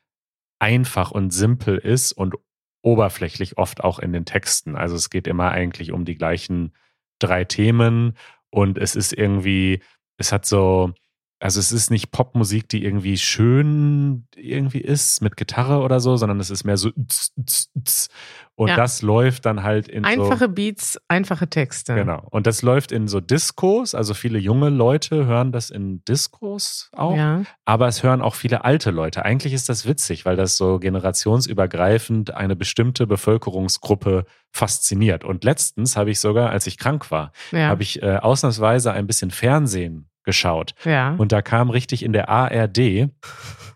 einfach 0.60 1.12
und 1.12 1.32
simpel 1.32 1.78
ist 1.78 2.12
und 2.12 2.36
oberflächlich 2.82 3.58
oft 3.58 3.84
auch 3.84 4.00
in 4.00 4.14
den 4.14 4.26
Texten. 4.26 4.76
Also 4.76 4.96
es 4.96 5.10
geht 5.10 5.28
immer 5.28 5.52
eigentlich 5.52 5.92
um 5.92 6.06
die 6.06 6.16
gleichen 6.16 6.74
drei 7.20 7.44
Themen 7.44 8.16
und 8.50 8.78
es 8.78 8.96
ist 8.96 9.14
irgendwie, 9.14 9.82
es 10.18 10.32
hat 10.32 10.46
so, 10.46 10.94
also 11.42 11.60
es 11.60 11.72
ist 11.72 11.90
nicht 11.90 12.12
Popmusik, 12.12 12.68
die 12.70 12.84
irgendwie 12.84 13.18
schön 13.18 14.28
irgendwie 14.36 14.80
ist 14.82 15.22
mit 15.22 15.38
Gitarre 15.38 15.80
oder 15.80 16.00
so, 16.00 16.18
sondern 16.18 16.40
es 16.40 16.50
ist 16.50 16.64
mehr 16.66 16.76
so 16.78 16.90
tz, 16.92 17.32
tz, 17.46 17.70
tz. 17.86 18.08
und 18.56 18.68
Ja. 18.70 18.76
das 18.76 19.02
läuft 19.02 19.46
dann 19.46 19.64
halt 19.64 19.88
in 19.88 20.04
so 20.04 20.10
Einfache 20.10 20.50
Beats, 20.50 21.00
einfache 21.08 21.48
Texte. 21.50 21.96
Genau. 21.96 22.28
Und 22.30 22.46
das 22.46 22.62
läuft 22.62 22.92
in 22.92 23.08
so 23.08 23.22
Diskos. 23.22 23.96
Also 23.96 24.14
viele 24.14 24.38
junge 24.38 24.70
Leute 24.70 25.26
hören 25.28 25.52
das 25.54 25.70
in 25.70 26.04
Diskos 26.04 26.90
auch. 26.92 27.16
Ja. 27.16 27.44
Aber 27.64 27.88
es 27.88 28.04
hören 28.04 28.22
auch 28.22 28.36
viele 28.36 28.66
alte 28.66 28.92
Leute. 28.92 29.24
Eigentlich 29.24 29.54
ist 29.54 29.70
das 29.70 29.86
witzig, 29.88 30.26
weil 30.26 30.36
das 30.36 30.58
so 30.58 30.78
generationsübergreifend 30.80 32.34
eine 32.34 32.56
bestimmte 32.56 33.08
Bevölkerungsgruppe 33.08 34.26
fasziniert. 34.52 35.24
Und 35.24 35.44
letztens 35.44 35.96
habe 35.96 36.12
ich 36.12 36.20
sogar, 36.20 36.50
als 36.50 36.68
ich 36.68 36.78
krank 36.78 37.12
war, 37.12 37.32
Ja. 37.52 37.68
habe 37.70 37.84
ich 37.84 38.02
äh, 38.02 38.18
ausnahmsweise 38.18 38.92
ein 38.92 39.08
bisschen 39.08 39.32
Fernsehen 39.32 40.09
geschaut. 40.30 40.76
ja. 40.86 41.16
Und 41.18 41.32
da 41.32 41.42
kam 41.42 41.72
richtig 41.72 42.04
in 42.04 42.14
der 42.14 42.30
ARD 42.30 43.10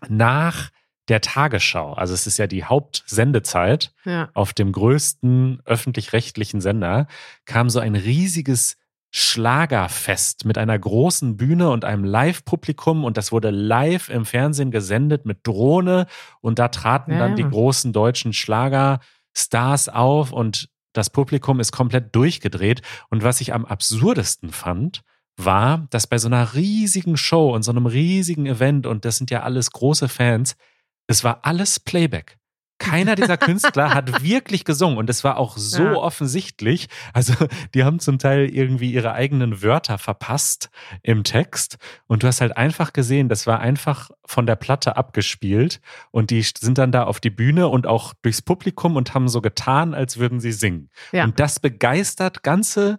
nach 0.08 0.70
der 1.08 1.20
Tagesschau, 1.20 1.92
also 1.94 2.14
es 2.14 2.26
ist 2.26 2.38
ja 2.38 2.46
die 2.46 2.64
Hauptsendezeit, 2.64 3.92
ja. 4.04 4.30
auf 4.32 4.52
dem 4.54 4.72
größten 4.72 5.60
öffentlich-rechtlichen 5.64 6.60
Sender 6.60 7.06
kam 7.44 7.68
so 7.68 7.80
ein 7.80 7.94
riesiges 7.94 8.76
Schlagerfest 9.10 10.44
mit 10.44 10.56
einer 10.56 10.78
großen 10.78 11.36
Bühne 11.36 11.70
und 11.70 11.84
einem 11.84 12.04
Live-Publikum 12.04 13.04
und 13.04 13.16
das 13.16 13.32
wurde 13.32 13.50
live 13.50 14.08
im 14.08 14.24
Fernsehen 14.24 14.70
gesendet 14.70 15.26
mit 15.26 15.46
Drohne 15.46 16.06
und 16.40 16.58
da 16.58 16.68
traten 16.68 17.12
Ja, 17.12 17.18
dann 17.18 17.36
ja. 17.36 17.36
die 17.36 17.48
großen 17.48 17.92
deutschen 17.92 18.32
Schlagerstars 18.32 19.88
auf 19.88 20.32
und 20.32 20.68
das 20.94 21.10
Publikum 21.10 21.60
ist 21.60 21.70
komplett 21.70 22.14
durchgedreht 22.16 22.82
und 23.10 23.22
was 23.22 23.40
ich 23.40 23.52
am 23.52 23.66
absurdesten 23.66 24.50
fand, 24.50 25.02
war, 25.36 25.86
dass 25.90 26.06
bei 26.06 26.18
so 26.18 26.28
einer 26.28 26.54
riesigen 26.54 27.16
Show 27.16 27.54
und 27.54 27.62
so 27.62 27.70
einem 27.72 27.86
riesigen 27.86 28.46
Event 28.46 28.86
und 28.86 29.04
das 29.04 29.16
sind 29.18 29.30
ja 29.30 29.42
alles 29.42 29.70
große 29.70 30.08
Fans, 30.08 30.56
es 31.06 31.24
war 31.24 31.40
alles 31.42 31.80
Playback. 31.80 32.38
Keiner 32.78 33.14
dieser 33.14 33.36
Künstler 33.38 33.94
hat 33.94 34.22
wirklich 34.24 34.64
gesungen 34.64 34.98
und 34.98 35.08
es 35.08 35.22
war 35.22 35.36
auch 35.38 35.56
so 35.56 35.84
Ja. 35.84 35.92
offensichtlich. 35.94 36.88
Also 37.12 37.32
die 37.72 37.84
haben 37.84 38.00
zum 38.00 38.18
Teil 38.18 38.48
irgendwie 38.48 38.92
ihre 38.92 39.12
eigenen 39.12 39.62
Wörter 39.62 39.96
verpasst 39.96 40.70
im 41.02 41.22
Text 41.22 41.78
und 42.08 42.22
du 42.22 42.26
hast 42.26 42.40
halt 42.40 42.56
einfach 42.56 42.92
gesehen, 42.92 43.28
das 43.28 43.46
war 43.46 43.60
einfach 43.60 44.10
von 44.26 44.44
der 44.46 44.56
Platte 44.56 44.96
abgespielt 44.96 45.80
und 46.10 46.30
die 46.30 46.42
sind 46.42 46.78
dann 46.78 46.90
da 46.90 47.04
auf 47.04 47.20
die 47.20 47.30
Bühne 47.30 47.68
und 47.68 47.86
auch 47.86 48.12
durchs 48.22 48.42
Publikum 48.42 48.96
und 48.96 49.14
haben 49.14 49.28
so 49.28 49.40
getan, 49.40 49.94
als 49.94 50.18
würden 50.18 50.40
sie 50.40 50.52
singen. 50.52 50.90
Ja. 51.12 51.24
Und 51.24 51.38
das 51.38 51.60
begeistert 51.60 52.42
ganze, 52.42 52.98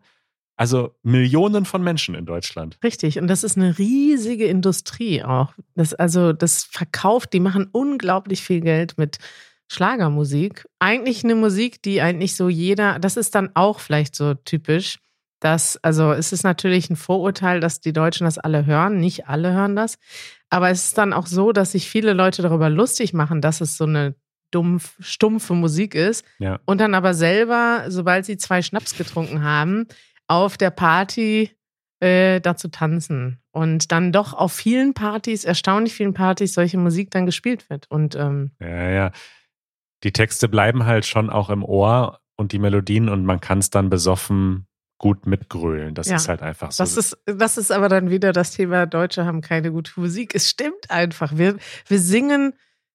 also 0.57 0.95
Millionen 1.03 1.65
von 1.65 1.83
Menschen 1.83 2.15
in 2.15 2.25
Deutschland. 2.25 2.77
Richtig, 2.83 3.19
und 3.19 3.27
das 3.27 3.43
ist 3.43 3.57
eine 3.57 3.77
riesige 3.77 4.45
Industrie 4.45 5.24
auch. 5.24 5.53
Das, 5.75 5.93
also 5.93 6.33
das 6.33 6.63
verkauft, 6.63 7.33
die 7.33 7.39
machen 7.39 7.67
unglaublich 7.71 8.41
viel 8.41 8.62
Geld 8.62 8.97
mit 8.97 9.17
Schlagermusik. 9.67 10.67
Eigentlich 10.79 11.24
eine 11.24 11.35
Musik, 11.35 11.81
die 11.81 12.01
eigentlich 12.01 12.35
so 12.35 12.50
jeder, 12.50 13.00
das 13.00 13.17
ist 13.17 13.35
dann 13.35 13.50
auch 13.55 13.79
vielleicht 13.79 14.15
so 14.15 14.33
typisch, 14.33 15.00
dass, 15.39 15.77
also 15.83 16.13
es 16.13 16.31
ist 16.31 16.43
natürlich 16.43 16.89
ein 16.89 16.95
Vorurteil, 16.95 17.59
dass 17.59 17.81
die 17.81 17.93
Deutschen 17.93 18.25
das 18.25 18.38
alle 18.38 18.65
hören. 18.65 19.00
Nicht 19.00 19.27
alle 19.27 19.51
hören 19.53 19.75
das. 19.75 19.97
Aber 20.50 20.69
es 20.69 20.85
ist 20.85 20.97
dann 20.97 21.13
auch 21.13 21.27
so, 21.27 21.51
dass 21.51 21.74
sich 21.74 21.89
viele 21.89 22.13
Leute 22.13 22.41
darüber 22.41 22.69
lustig 22.69 23.13
machen, 23.13 23.41
dass 23.41 23.59
es 23.59 23.75
so 23.75 23.83
eine 23.83 24.15
dumpf, 24.51 24.95
stumpfe 25.00 25.53
Musik 25.53 25.95
ist. 25.95 26.25
Ja. 26.39 26.59
Und 26.65 26.79
dann 26.79 26.95
aber 26.95 27.13
selber, 27.13 27.85
sobald 27.89 28.25
sie 28.25 28.38
zwei 28.38 28.62
Schnaps 28.62 28.97
getrunken 28.97 29.43
haben, 29.43 29.88
auf 30.27 30.58
der 30.58 30.70
Party 30.72 31.51
äh, 32.00 32.41
dazu 32.41 32.67
tanzen. 32.67 33.39
Und 33.51 33.91
dann 33.91 34.12
doch 34.12 34.34
auf 34.34 34.51
vielen 34.53 34.94
Partys, 34.94 35.46
erstaunlich 35.46 35.94
vielen 35.94 36.13
Partys, 36.13 36.53
solche 36.53 36.77
Musik 36.77 37.12
dann 37.12 37.25
gespielt 37.25 37.70
wird. 37.70 37.89
Und 37.89 38.15
ähm, 38.15 38.51
Ja, 38.60 38.89
ja. 38.89 39.12
Die 40.03 40.12
Texte 40.12 40.50
bleiben 40.50 40.86
halt 40.86 41.05
schon 41.05 41.29
auch 41.29 41.50
im 41.50 41.63
Ohr 41.63 42.20
und 42.36 42.51
die 42.51 42.60
Melodien 42.60 43.08
und 43.10 43.25
man 43.25 43.39
kann 43.39 43.60
es 43.60 43.70
dann 43.70 43.89
besoffen 43.89 44.67
gut 44.98 45.25
mitgrölen. 45.25 45.94
Das 45.96 46.08
Ja. 46.10 46.17
ist 46.17 46.27
halt 46.29 46.41
einfach 46.41 46.72
so. 46.72 46.84
das, 46.84 46.98
ist, 46.98 47.17
das 47.25 47.58
ist 47.58 47.72
aber 47.72 47.89
dann 47.89 48.10
wieder 48.10 48.34
das 48.34 48.51
Thema, 48.51 48.86
Deutsche 48.86 49.25
haben 49.25 49.41
keine 49.41 49.72
gute 49.72 49.91
Musik. 50.00 50.36
Es 50.36 50.50
stimmt 50.50 50.89
einfach. 50.89 51.38
Wir, 51.38 51.58
wir 51.88 52.00
singen, 52.00 52.53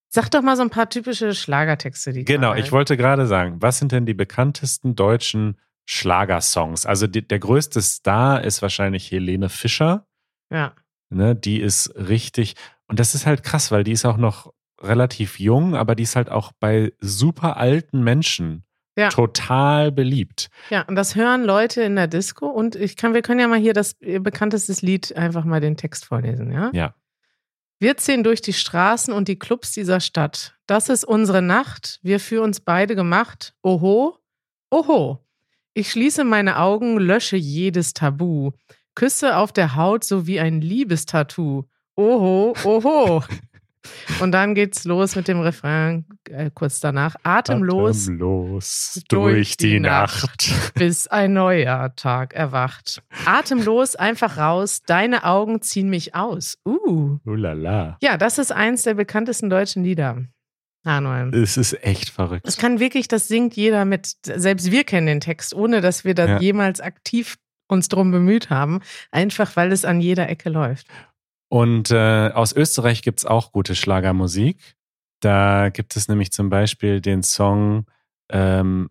sag 0.09 0.29
doch 0.29 0.41
mal 0.41 0.55
so 0.55 0.61
ein 0.63 0.69
paar 0.69 0.89
typische 0.89 1.33
Schlagertexte, 1.33 2.13
die 2.13 2.23
genau, 2.25 2.53
ich 2.53 2.71
wollte 2.71 2.97
gerade 2.97 3.25
sagen, 3.27 3.57
was 3.61 3.79
sind 3.79 3.91
denn 3.91 4.05
die 4.05 4.13
bekanntesten 4.13 4.95
deutschen 4.95 5.57
Schlagersongs? 5.91 6.85
Also 6.85 7.05
die, 7.07 7.27
der 7.27 7.39
größte 7.39 7.81
Star 7.81 8.43
ist 8.43 8.61
wahrscheinlich 8.61 9.11
Helene 9.11 9.49
Fischer. 9.49 10.05
Ja, 10.51 10.73
Ne, 11.13 11.35
die 11.35 11.59
ist 11.59 11.93
richtig, 11.95 12.55
und 12.87 12.97
das 13.01 13.15
ist 13.15 13.25
halt 13.25 13.43
krass, 13.43 13.69
weil 13.69 13.83
die 13.83 13.91
ist 13.91 14.05
auch 14.05 14.15
noch 14.15 14.53
relativ 14.81 15.41
jung, 15.41 15.75
aber 15.75 15.93
die 15.93 16.03
ist 16.03 16.15
halt 16.15 16.29
auch 16.29 16.53
bei 16.57 16.93
super 17.01 17.57
alten 17.57 18.01
Menschen 18.01 18.63
Ja. 18.97 19.09
total 19.09 19.91
beliebt. 19.91 20.49
ja, 20.69 20.83
und 20.83 20.95
das 20.95 21.15
hören 21.15 21.43
Leute 21.43 21.81
in 21.83 21.97
der 21.97 22.07
Disco. 22.07 22.47
Und 22.47 22.77
ich 22.77 22.95
kann, 22.95 23.13
wir 23.13 23.21
können 23.23 23.41
ja 23.41 23.49
mal 23.49 23.59
hier 23.59 23.73
das 23.73 23.97
ihr 23.99 24.21
bekanntestes 24.23 24.81
Lied 24.81 25.13
einfach 25.17 25.43
mal 25.43 25.59
den 25.59 25.75
Text 25.75 26.05
vorlesen, 26.05 26.49
ja? 26.53 26.69
Ja. 26.73 26.95
Wir 27.79 27.97
ziehen 27.97 28.23
durch 28.23 28.41
die 28.41 28.53
Straßen 28.53 29.13
und 29.13 29.27
die 29.27 29.37
Clubs 29.39 29.73
dieser 29.73 29.99
Stadt. 29.99 30.55
Das 30.65 30.87
ist 30.87 31.03
unsere 31.03 31.41
Nacht, 31.41 31.99
wir 32.03 32.21
für 32.21 32.41
uns 32.41 32.61
beide 32.61 32.95
gemacht. 32.95 33.53
Oho, 33.63 34.17
oho. 34.69 35.19
Ich 35.73 35.91
schließe 35.91 36.25
meine 36.25 36.59
Augen, 36.59 36.97
lösche 36.97 37.37
jedes 37.37 37.93
Tabu. 37.93 38.51
Küsse 38.93 39.37
auf 39.37 39.53
der 39.53 39.75
Haut 39.77 40.03
so 40.03 40.27
wie 40.27 40.39
ein 40.39 40.59
Liebestattoo. 40.59 41.63
Oho, 41.95 42.53
oho. 42.65 43.23
und 44.19 44.33
dann 44.33 44.53
geht's 44.53 44.83
los 44.83 45.15
mit 45.15 45.29
dem 45.29 45.39
Refrain 45.39 46.05
äh, 46.29 46.51
kurz 46.53 46.81
danach. 46.81 47.15
Atemlos, 47.23 48.07
Atemlos 48.07 49.01
durch 49.07 49.07
durch 49.07 49.57
die 49.57 49.69
die 49.69 49.79
Nacht. 49.79 50.23
Nacht. 50.23 50.73
bis 50.75 51.07
ein 51.07 51.33
neuer 51.33 51.95
Tag 51.95 52.33
erwacht. 52.33 53.01
Atemlos 53.25 53.95
einfach 53.95 54.37
raus, 54.37 54.81
deine 54.85 55.23
Augen 55.23 55.61
ziehen 55.61 55.89
mich 55.89 56.15
aus. 56.15 56.57
Uh. 56.65 57.17
Ulala. 57.25 57.97
Ja, 58.01 58.17
das 58.17 58.37
ist 58.39 58.51
eins 58.51 58.83
der 58.83 58.95
bekanntesten 58.95 59.49
deutschen 59.49 59.85
Lieder. 59.85 60.17
Arnold. 60.83 61.35
Es 61.35 61.57
ist 61.57 61.83
echt 61.83 62.09
verrückt. 62.09 62.47
Das 62.47 62.57
kann 62.57 62.79
wirklich, 62.79 63.07
das 63.07 63.27
singt 63.27 63.55
jeder 63.55 63.85
mit. 63.85 64.15
Selbst 64.25 64.71
wir 64.71 64.83
kennen 64.83 65.07
den 65.07 65.19
Text, 65.21 65.53
ohne 65.53 65.81
dass 65.81 66.03
wir 66.05 66.15
da 66.15 66.25
Ja. 66.27 66.39
jemals 66.39 66.79
aktiv 66.81 67.37
uns 67.67 67.87
drum 67.87 68.11
bemüht 68.11 68.49
haben. 68.49 68.81
Einfach, 69.11 69.55
weil 69.55 69.71
es 69.71 69.85
an 69.85 70.01
jeder 70.01 70.27
Ecke 70.29 70.49
läuft. 70.49 70.87
Und 71.49 71.91
äh, 71.91 72.29
aus 72.33 72.53
Österreich 72.53 73.01
gibt 73.01 73.19
es 73.19 73.25
auch 73.25 73.51
gute 73.51 73.75
Schlagermusik. 73.75 74.75
Da 75.19 75.69
gibt 75.69 75.95
es 75.95 76.07
nämlich 76.07 76.31
zum 76.31 76.49
Beispiel 76.49 76.99
den 77.01 77.21
Song 77.23 77.85
ähm, 78.31 78.89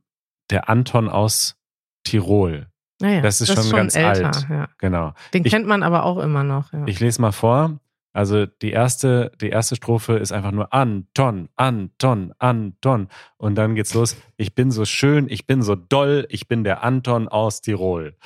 Der 0.50 0.68
Anton 0.68 1.09
aus 1.09 1.56
Tirol. 2.04 2.68
Naja, 3.00 3.20
Das 3.23 3.40
ist 3.40 3.52
schon 3.54 3.70
ganz 3.70 3.97
älter. 3.97 4.26
alt. 4.26 4.47
Ja. 4.49 4.68
Genau. 4.78 5.14
Den 5.35 5.44
Ich- 5.44 5.50
kennt 5.52 5.66
man 5.66 5.82
aber 5.82 6.04
auch 6.04 6.18
immer 6.18 6.44
noch. 6.44 6.73
Ja. 6.73 6.85
Ich 6.87 7.00
lese 7.00 7.20
mal 7.20 7.32
vor. 7.32 7.78
Also 8.12 8.47
die 8.47 8.73
erste, 8.73 9.31
die 9.40 9.50
erste 9.50 9.76
Strophe 9.76 10.17
ist 10.17 10.33
einfach 10.33 10.50
nur 10.50 10.73
Anton, 10.73 11.49
Anton, 11.57 12.33
Anton. 12.38 13.09
Und 13.37 13.55
dann 13.55 13.75
geht's 13.75 13.95
los. 13.95 14.17
Ich 14.37 14.55
bin 14.55 14.71
so 14.71 14.85
schön, 14.85 15.29
ich 15.29 15.47
bin 15.47 15.62
so 15.62 15.76
doll, 15.76 16.26
ich 16.29 16.49
bin 16.49 16.64
der 16.64 16.83
Anton 16.83 17.29
aus 17.29 17.61
Tirol. 17.61 18.17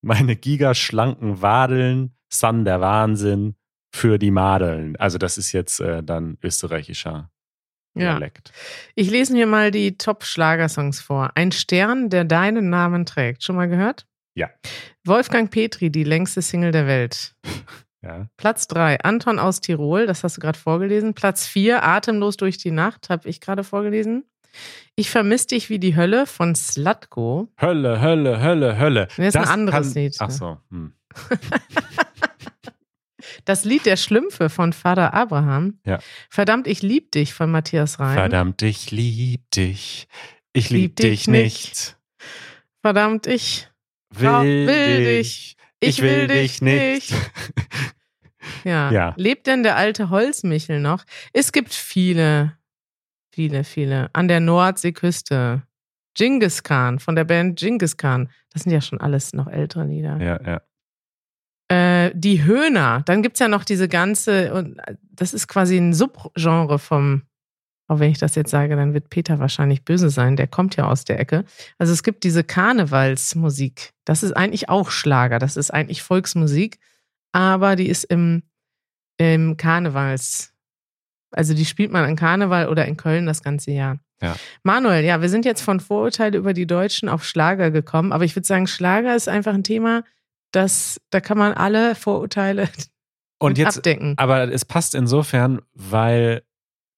Meine 0.00 0.36
gigaschlanken 0.36 1.42
Wadeln 1.42 2.14
Sun 2.30 2.64
der 2.64 2.80
Wahnsinn 2.80 3.54
für 3.94 4.18
die 4.18 4.30
Madeln. 4.30 4.96
Also 4.96 5.18
das 5.18 5.38
ist 5.38 5.52
jetzt 5.52 5.80
äh, 5.80 6.02
dann 6.02 6.36
österreichischer 6.42 7.30
Ja. 7.94 8.14
Dialekt. 8.14 8.52
Ich 8.96 9.10
lese 9.10 9.32
mir 9.34 9.46
mal 9.46 9.70
die 9.70 9.96
Top-Schlagersongs 9.96 11.00
vor. 11.00 11.30
Ein 11.36 11.52
Stern, 11.52 12.10
der 12.10 12.24
deinen 12.24 12.70
Namen 12.70 13.06
trägt. 13.06 13.44
Schon 13.44 13.56
mal 13.56 13.68
gehört? 13.68 14.06
Ja. 14.34 14.50
Wolfgang 15.04 15.50
Petri, 15.50 15.90
die 15.90 16.02
längste 16.02 16.42
Single 16.42 16.72
der 16.72 16.86
Welt. 16.86 17.34
Ja. 18.04 18.26
Platz 18.36 18.68
3, 18.68 19.00
Anton 19.00 19.38
aus 19.38 19.60
Tirol, 19.60 20.06
das 20.06 20.24
hast 20.24 20.36
du 20.36 20.40
gerade 20.40 20.58
vorgelesen. 20.58 21.14
Platz 21.14 21.46
4, 21.46 21.82
Atemlos 21.82 22.36
durch 22.36 22.58
die 22.58 22.70
Nacht, 22.70 23.08
habe 23.08 23.28
ich 23.28 23.40
gerade 23.40 23.64
vorgelesen. 23.64 24.24
Ich 24.94 25.10
vermisse 25.10 25.48
dich 25.48 25.70
wie 25.70 25.78
die 25.78 25.96
Hölle 25.96 26.26
von 26.26 26.54
Slatko. 26.54 27.48
Hölle, 27.60 28.00
Hölle, 28.00 28.40
Hölle, 28.40 28.78
Hölle. 28.78 29.08
Nee, 29.16 29.28
ist 29.28 29.36
ein 29.36 29.44
anderes 29.44 29.94
Lied, 29.94 30.16
Ach 30.20 30.28
ne? 30.28 30.34
so. 30.34 30.58
Hm. 30.70 30.92
Das 33.44 33.64
Lied 33.64 33.84
der 33.84 33.96
Schlümpfe 33.96 34.48
von 34.48 34.72
Vater 34.72 35.12
Abraham. 35.12 35.78
Ja. 35.84 35.98
Verdammt, 36.30 36.66
ich 36.66 36.82
lieb 36.82 37.12
dich 37.12 37.34
von 37.34 37.50
Matthias 37.50 37.98
Reim. 37.98 38.14
Verdammt, 38.14 38.62
ich 38.62 38.90
lieb 38.90 39.50
dich. 39.50 40.08
Ich 40.52 40.70
Lieb 40.70 40.80
lieb, 40.80 40.96
dich 40.96 41.20
dich 41.24 41.28
nicht. 41.28 41.96
Verdammt, 42.80 43.26
ich. 43.26 43.68
Will, 44.10 44.66
will 44.66 45.04
dich. 45.04 45.56
Ich 45.80 46.00
will 46.00 46.28
dich 46.28 46.62
nicht. 46.62 47.12
Ja. 48.64 48.90
Ja. 48.90 49.14
Lebt 49.16 49.46
denn 49.46 49.62
der 49.62 49.76
alte 49.76 50.10
Holzmichel 50.10 50.80
noch? 50.80 51.04
Es 51.32 51.52
gibt 51.52 51.72
viele, 51.72 52.56
viele, 53.32 53.64
viele. 53.64 54.10
An 54.12 54.28
der 54.28 54.40
Nordseeküste. 54.40 55.62
Genghis 56.14 56.62
Khan 56.62 57.00
von 57.00 57.16
der 57.16 57.24
Band 57.24 57.58
Genghis 57.58 57.96
Khan. 57.96 58.30
Das 58.52 58.62
sind 58.62 58.72
ja 58.72 58.80
schon 58.80 59.00
alles 59.00 59.32
noch 59.32 59.48
ältere 59.48 59.84
Lieder. 59.84 60.18
Ja, 60.20 60.40
ja. 60.46 60.62
Äh, 61.68 62.12
die 62.14 62.44
Höhner. 62.44 63.02
Dann 63.04 63.22
gibt's 63.22 63.40
ja 63.40 63.48
noch 63.48 63.64
diese 63.64 63.88
ganze, 63.88 64.54
und 64.54 64.80
das 65.10 65.34
ist 65.34 65.48
quasi 65.48 65.76
ein 65.76 65.94
Subgenre 65.94 66.78
vom, 66.78 67.22
auch 67.88 67.98
wenn 67.98 68.10
ich 68.10 68.18
das 68.18 68.34
jetzt 68.34 68.50
sage, 68.50 68.76
dann 68.76 68.94
wird 68.94 69.10
Peter 69.10 69.38
wahrscheinlich 69.40 69.84
böse 69.84 70.10
sein, 70.10 70.36
der 70.36 70.46
kommt 70.46 70.76
ja 70.76 70.88
aus 70.88 71.04
der 71.04 71.18
Ecke. 71.18 71.44
Also 71.78 71.92
es 71.92 72.02
gibt 72.02 72.24
diese 72.24 72.44
Karnevalsmusik. 72.44 73.90
Das 74.04 74.22
ist 74.22 74.32
eigentlich 74.32 74.68
auch 74.68 74.90
Schlager, 74.90 75.38
das 75.38 75.56
ist 75.56 75.72
eigentlich 75.72 76.02
Volksmusik, 76.02 76.78
aber 77.34 77.74
die 77.74 77.88
ist 77.88 78.04
im, 78.04 78.44
im 79.16 79.56
Karnevals, 79.56 80.54
also 81.32 81.52
die 81.52 81.64
spielt 81.64 81.90
man 81.90 82.04
an 82.04 82.14
Karneval 82.14 82.68
oder 82.68 82.86
in 82.86 82.96
Köln 82.96 83.26
das 83.26 83.42
ganze 83.42 83.72
Jahr. 83.72 83.98
Ja. 84.22 84.36
Manuel, 84.62 85.04
ja, 85.04 85.20
wir 85.20 85.28
sind 85.28 85.44
jetzt 85.44 85.60
von 85.60 85.80
Vorurteile 85.80 86.38
über 86.38 86.52
die 86.54 86.66
Deutschen 86.66 87.08
auf 87.08 87.24
Schlager 87.24 87.72
gekommen, 87.72 88.12
aber 88.12 88.24
ich 88.24 88.36
würde 88.36 88.46
sagen, 88.46 88.68
Schlager 88.68 89.16
ist 89.16 89.28
einfach 89.28 89.52
ein 89.52 89.64
Thema, 89.64 90.04
das, 90.52 91.00
da 91.10 91.20
kann 91.20 91.36
man 91.36 91.52
alle 91.52 91.96
Vorurteile 91.96 92.68
Und 93.38 93.58
jetzt, 93.58 93.78
abdecken. 93.78 94.14
aber 94.16 94.52
es 94.52 94.64
passt 94.64 94.94
insofern, 94.94 95.60
weil 95.74 96.42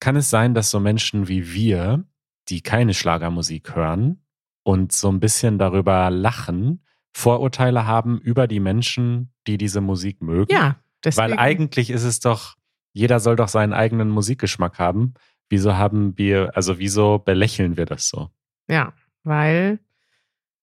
kann 0.01 0.17
es 0.17 0.29
sein, 0.29 0.53
dass 0.53 0.71
so 0.71 0.79
Menschen 0.81 1.29
wie 1.29 1.55
wir, 1.55 2.05
die 2.51 2.61
keine 2.61 2.93
Schlagermusik 2.93 3.75
hören 3.75 4.23
und 4.63 4.93
so 4.93 5.11
ein 5.11 5.19
bisschen 5.19 5.59
darüber 5.59 6.11
lachen, 6.11 6.83
Vorurteile 7.17 7.87
haben 7.87 8.19
über 8.19 8.47
die 8.47 8.61
Menschen, 8.61 9.33
die 9.47 9.57
diese 9.57 9.81
Musik 9.81 10.21
mögen? 10.21 10.53
Ja, 10.53 10.77
deswegen. 11.03 11.31
Weil 11.31 11.39
eigentlich 11.39 11.89
ist 11.89 12.05
es 12.05 12.21
doch, 12.21 12.57
jeder 12.93 13.21
soll 13.21 13.37
doch 13.37 13.49
seinen 13.49 13.73
eigenen 13.73 14.11
Musikgeschmack 14.11 14.79
haben. 14.79 15.15
Wieso 15.49 15.79
haben 15.79 16.19
wir, 16.19 16.55
also 16.55 16.79
wieso 16.79 17.19
belächeln 17.19 17.79
wir 17.79 17.87
das 17.87 18.11
so? 18.11 18.29
Ja, 18.69 18.93
weil 19.25 19.79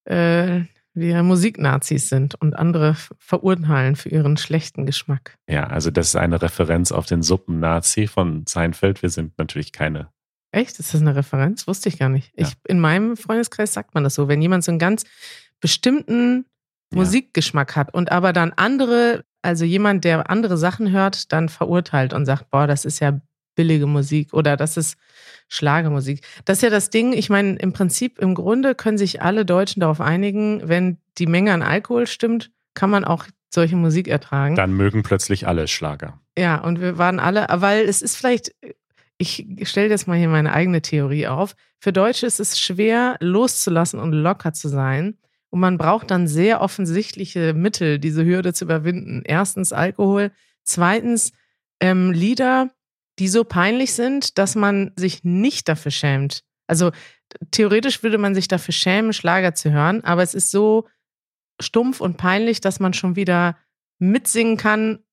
äh, 0.06 0.62
wir 0.93 1.23
Musiknazis 1.23 2.08
sind 2.10 2.36
und 2.36 2.56
andere 2.56 2.95
verurteilen 3.17 3.95
für 3.95 4.10
ihren 4.10 4.38
schlechten 4.38 4.86
Geschmack. 4.86 5.36
Ja, 5.49 5.65
also 5.65 5.89
das 5.89 6.10
ist 6.10 6.17
eine 6.17 6.39
Referenz 6.39 6.91
auf 6.91 7.08
den 7.08 7.23
Suppen-Nazi 7.23 8.06
von 8.06 8.45
Seinfeld. 8.47 9.01
Wir 9.01 9.10
sind 9.10 9.39
natürlich 9.39 9.71
keine. 9.71 10.10
Echt? 10.51 10.78
Ist 10.78 10.93
das 10.93 11.01
eine 11.01 11.15
Referenz? 11.15 11.65
Wusste 11.65 11.89
ich 11.89 11.97
gar 11.97 12.10
nicht. 12.10 12.32
Ja. 12.38 12.45
Ich, 12.45 12.54
in 12.67 12.80
meinem 12.80 13.17
Freundeskreis 13.17 13.73
sagt 13.73 13.95
man 13.95 14.04
das 14.04 14.13
so. 14.13 14.28
Wenn 14.28 14.39
jemand 14.39 14.63
so 14.63 14.71
einen 14.71 14.78
ganz 14.78 15.04
bestimmten 15.63 16.45
Ja. 16.91 16.99
Musikgeschmack 16.99 17.76
hat 17.78 17.93
und 17.93 18.12
aber 18.12 18.34
dann 18.34 18.52
andere, 18.56 19.23
also 19.41 19.63
jemand, 19.65 20.04
der 20.04 20.30
andere 20.30 20.58
Sachen 20.58 20.91
hört, 20.91 21.32
dann 21.32 21.47
verurteilt 21.49 22.13
und 22.13 22.26
sagt, 22.26 22.52
boah, 22.52 22.67
das 22.67 22.84
ist 22.86 22.99
ja 22.99 23.19
billige 23.56 23.88
Musik 23.88 24.34
oder 24.34 24.58
das 24.58 24.76
ist 24.78 24.97
Schlagermusik. 25.47 26.21
Das 26.45 26.58
ist 26.58 26.63
ja 26.63 26.69
das 26.69 26.89
Ding, 26.89 27.13
ich 27.13 27.30
meine, 27.30 27.56
im 27.56 27.71
Prinzip, 27.71 28.19
im 28.19 28.36
Grunde 28.36 28.76
können 28.76 28.97
sich 28.97 29.21
alle 29.21 29.45
Deutschen 29.45 29.80
darauf 29.80 30.02
einigen, 30.02 30.67
wenn 30.67 30.97
die 31.17 31.28
Menge 31.28 31.54
an 31.54 31.62
Alkohol 31.63 32.08
stimmt, 32.08 32.52
kann 32.73 32.89
man 32.89 33.06
auch 33.06 33.26
solche 33.54 33.76
Musik 33.78 34.08
ertragen. 34.08 34.56
Dann 34.56 34.73
mögen 34.73 35.02
plötzlich 35.02 35.47
alle 35.47 35.67
Schlager. 35.67 36.19
Ja, 36.38 36.60
und 36.60 36.82
wir 36.82 36.97
waren 36.97 37.19
alle, 37.19 37.47
weil 37.49 37.88
es 37.88 38.02
ist 38.02 38.17
vielleicht, 38.17 38.54
ich 39.17 39.45
stelle 39.63 39.89
jetzt 39.89 40.08
mal 40.08 40.17
hier 40.17 40.30
meine 40.30 40.52
eigene 40.52 40.82
Theorie 40.82 41.28
auf. 41.28 41.56
Für 41.80 41.93
Deutsche 41.93 42.26
ist 42.26 42.39
es 42.39 42.60
schwer, 42.60 43.15
loszulassen 43.19 43.99
und 43.99 44.12
locker 44.12 44.54
zu 44.54 44.67
sein. 44.69 45.17
Und 45.54 45.60
man 45.60 45.78
braucht 45.78 46.10
dann 46.10 46.28
sehr 46.28 46.62
offensichtliche 46.62 47.54
Mittel, 47.54 48.00
diese 48.00 48.26
Hürde 48.26 48.56
zu 48.56 48.66
überwinden. 48.66 49.22
Erstens 49.24 49.72
Alkohol, 49.72 50.32
zweitens 50.63 51.32
ähm, 51.80 52.12
Lieder, 52.12 52.72
die 53.20 53.28
so 53.28 53.44
peinlich 53.44 53.94
sind, 53.94 54.39
dass 54.39 54.56
man 54.56 54.94
sich 54.96 55.24
nicht 55.24 55.70
dafür 55.70 55.92
schämt. 55.92 56.44
Also 56.66 56.89
theoretisch 57.52 58.02
würde 58.02 58.18
man 58.18 58.34
sich 58.34 58.48
dafür 58.48 58.74
schämen, 58.74 59.13
Schlager 59.13 59.54
zu 59.54 59.72
hören, 59.72 60.04
aber 60.04 60.24
es 60.24 60.34
ist 60.34 60.50
so 60.50 60.88
stumpf 61.62 62.02
und 62.02 62.18
peinlich, 62.18 62.60
dass 62.60 62.80
man 62.80 62.94
schon 62.94 63.16
wieder 63.16 63.56
mitsingen 64.00 64.58
kann, 64.58 65.04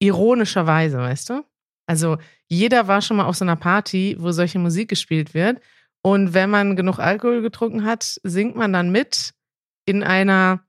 ironischerweise, 0.00 0.98
weißt 0.98 1.30
du? 1.30 1.44
Also 1.86 2.18
jeder 2.48 2.88
war 2.88 3.00
schon 3.00 3.18
mal 3.18 3.26
auf 3.26 3.36
so 3.36 3.44
einer 3.44 3.54
Party, 3.54 4.16
wo 4.18 4.32
solche 4.32 4.58
Musik 4.58 4.88
gespielt 4.88 5.34
wird. 5.34 5.60
Und 6.02 6.34
wenn 6.34 6.50
man 6.50 6.74
genug 6.74 6.98
Alkohol 6.98 7.42
getrunken 7.42 7.84
hat, 7.84 8.18
singt 8.24 8.56
man 8.56 8.72
dann 8.72 8.90
mit 8.90 9.33
in 9.84 10.02
einer 10.02 10.64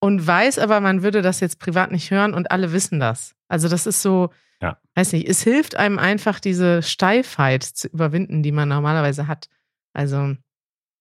und 0.00 0.26
weiß 0.26 0.58
aber, 0.58 0.80
man 0.80 1.02
würde 1.02 1.22
das 1.22 1.40
jetzt 1.40 1.58
privat 1.58 1.90
nicht 1.90 2.10
hören 2.10 2.34
und 2.34 2.50
alle 2.50 2.72
wissen 2.72 3.00
das. 3.00 3.34
Also 3.48 3.68
das 3.68 3.86
ist 3.86 4.02
so, 4.02 4.30
Ja. 4.60 4.78
weiß 4.94 5.12
nicht, 5.12 5.28
es 5.28 5.42
hilft 5.42 5.76
einem 5.76 5.98
einfach, 5.98 6.40
diese 6.40 6.82
Steifheit 6.82 7.62
zu 7.62 7.88
überwinden, 7.88 8.42
die 8.42 8.52
man 8.52 8.68
normalerweise 8.68 9.26
hat. 9.28 9.48
Also 9.94 10.36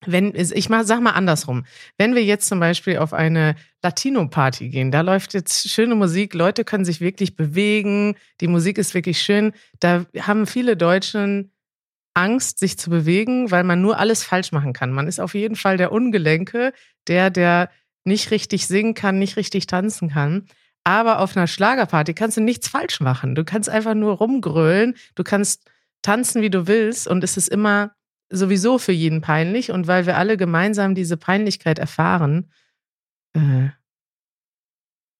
wenn, 0.05 0.33
ich 0.35 0.69
mal, 0.69 0.85
sag 0.85 1.01
mal 1.01 1.11
andersrum. 1.11 1.65
Wenn 1.97 2.13
wir 2.13 2.23
jetzt 2.25 2.47
zum 2.49 2.59
Beispiel 2.59 2.97
auf 2.97 3.13
eine 3.13 3.55
Latino-Party 3.83 4.67
gehen, 4.67 4.91
da 4.91 4.99
läuft 4.99 5.33
jetzt 5.33 5.69
schöne 5.69 5.95
Musik, 5.95 6.33
Leute 6.33 6.65
können 6.65 6.83
sich 6.83 6.99
wirklich 6.99 7.37
bewegen, 7.37 8.15
die 8.41 8.47
Musik 8.47 8.77
ist 8.77 8.93
wirklich 8.93 9.21
schön. 9.21 9.53
Da 9.79 10.05
haben 10.19 10.45
viele 10.45 10.75
Deutschen 10.75 11.52
Angst, 12.13 12.59
sich 12.59 12.77
zu 12.77 12.89
bewegen, 12.89 13.51
weil 13.51 13.63
man 13.63 13.81
nur 13.81 13.97
alles 13.97 14.23
falsch 14.23 14.51
machen 14.51 14.73
kann. 14.73 14.91
Man 14.91 15.07
ist 15.07 15.19
auf 15.19 15.33
jeden 15.33 15.55
Fall 15.55 15.77
der 15.77 15.91
Ungelenke, 15.91 16.73
der, 17.07 17.29
der 17.29 17.69
nicht 18.03 18.31
richtig 18.31 18.67
singen 18.67 18.93
kann, 18.93 19.19
nicht 19.19 19.37
richtig 19.37 19.67
tanzen 19.67 20.09
kann. 20.09 20.47
Aber 20.83 21.19
auf 21.19 21.35
einer 21.35 21.47
Schlagerparty 21.47 22.13
kannst 22.13 22.37
du 22.37 22.41
nichts 22.41 22.67
falsch 22.67 22.99
machen. 22.99 23.35
Du 23.35 23.45
kannst 23.45 23.69
einfach 23.69 23.93
nur 23.93 24.17
rumgrölen, 24.17 24.95
du 25.15 25.23
kannst 25.23 25.69
tanzen, 26.01 26.41
wie 26.41 26.49
du 26.49 26.67
willst 26.67 27.07
und 27.07 27.23
es 27.23 27.37
ist 27.37 27.47
immer 27.47 27.95
sowieso 28.29 28.77
für 28.77 28.91
jeden 28.91 29.21
peinlich. 29.21 29.71
Und 29.71 29.87
weil 29.87 30.05
wir 30.05 30.17
alle 30.17 30.37
gemeinsam 30.37 30.95
diese 30.95 31.17
Peinlichkeit 31.17 31.79
erfahren, 31.79 32.51
äh, 33.33 33.69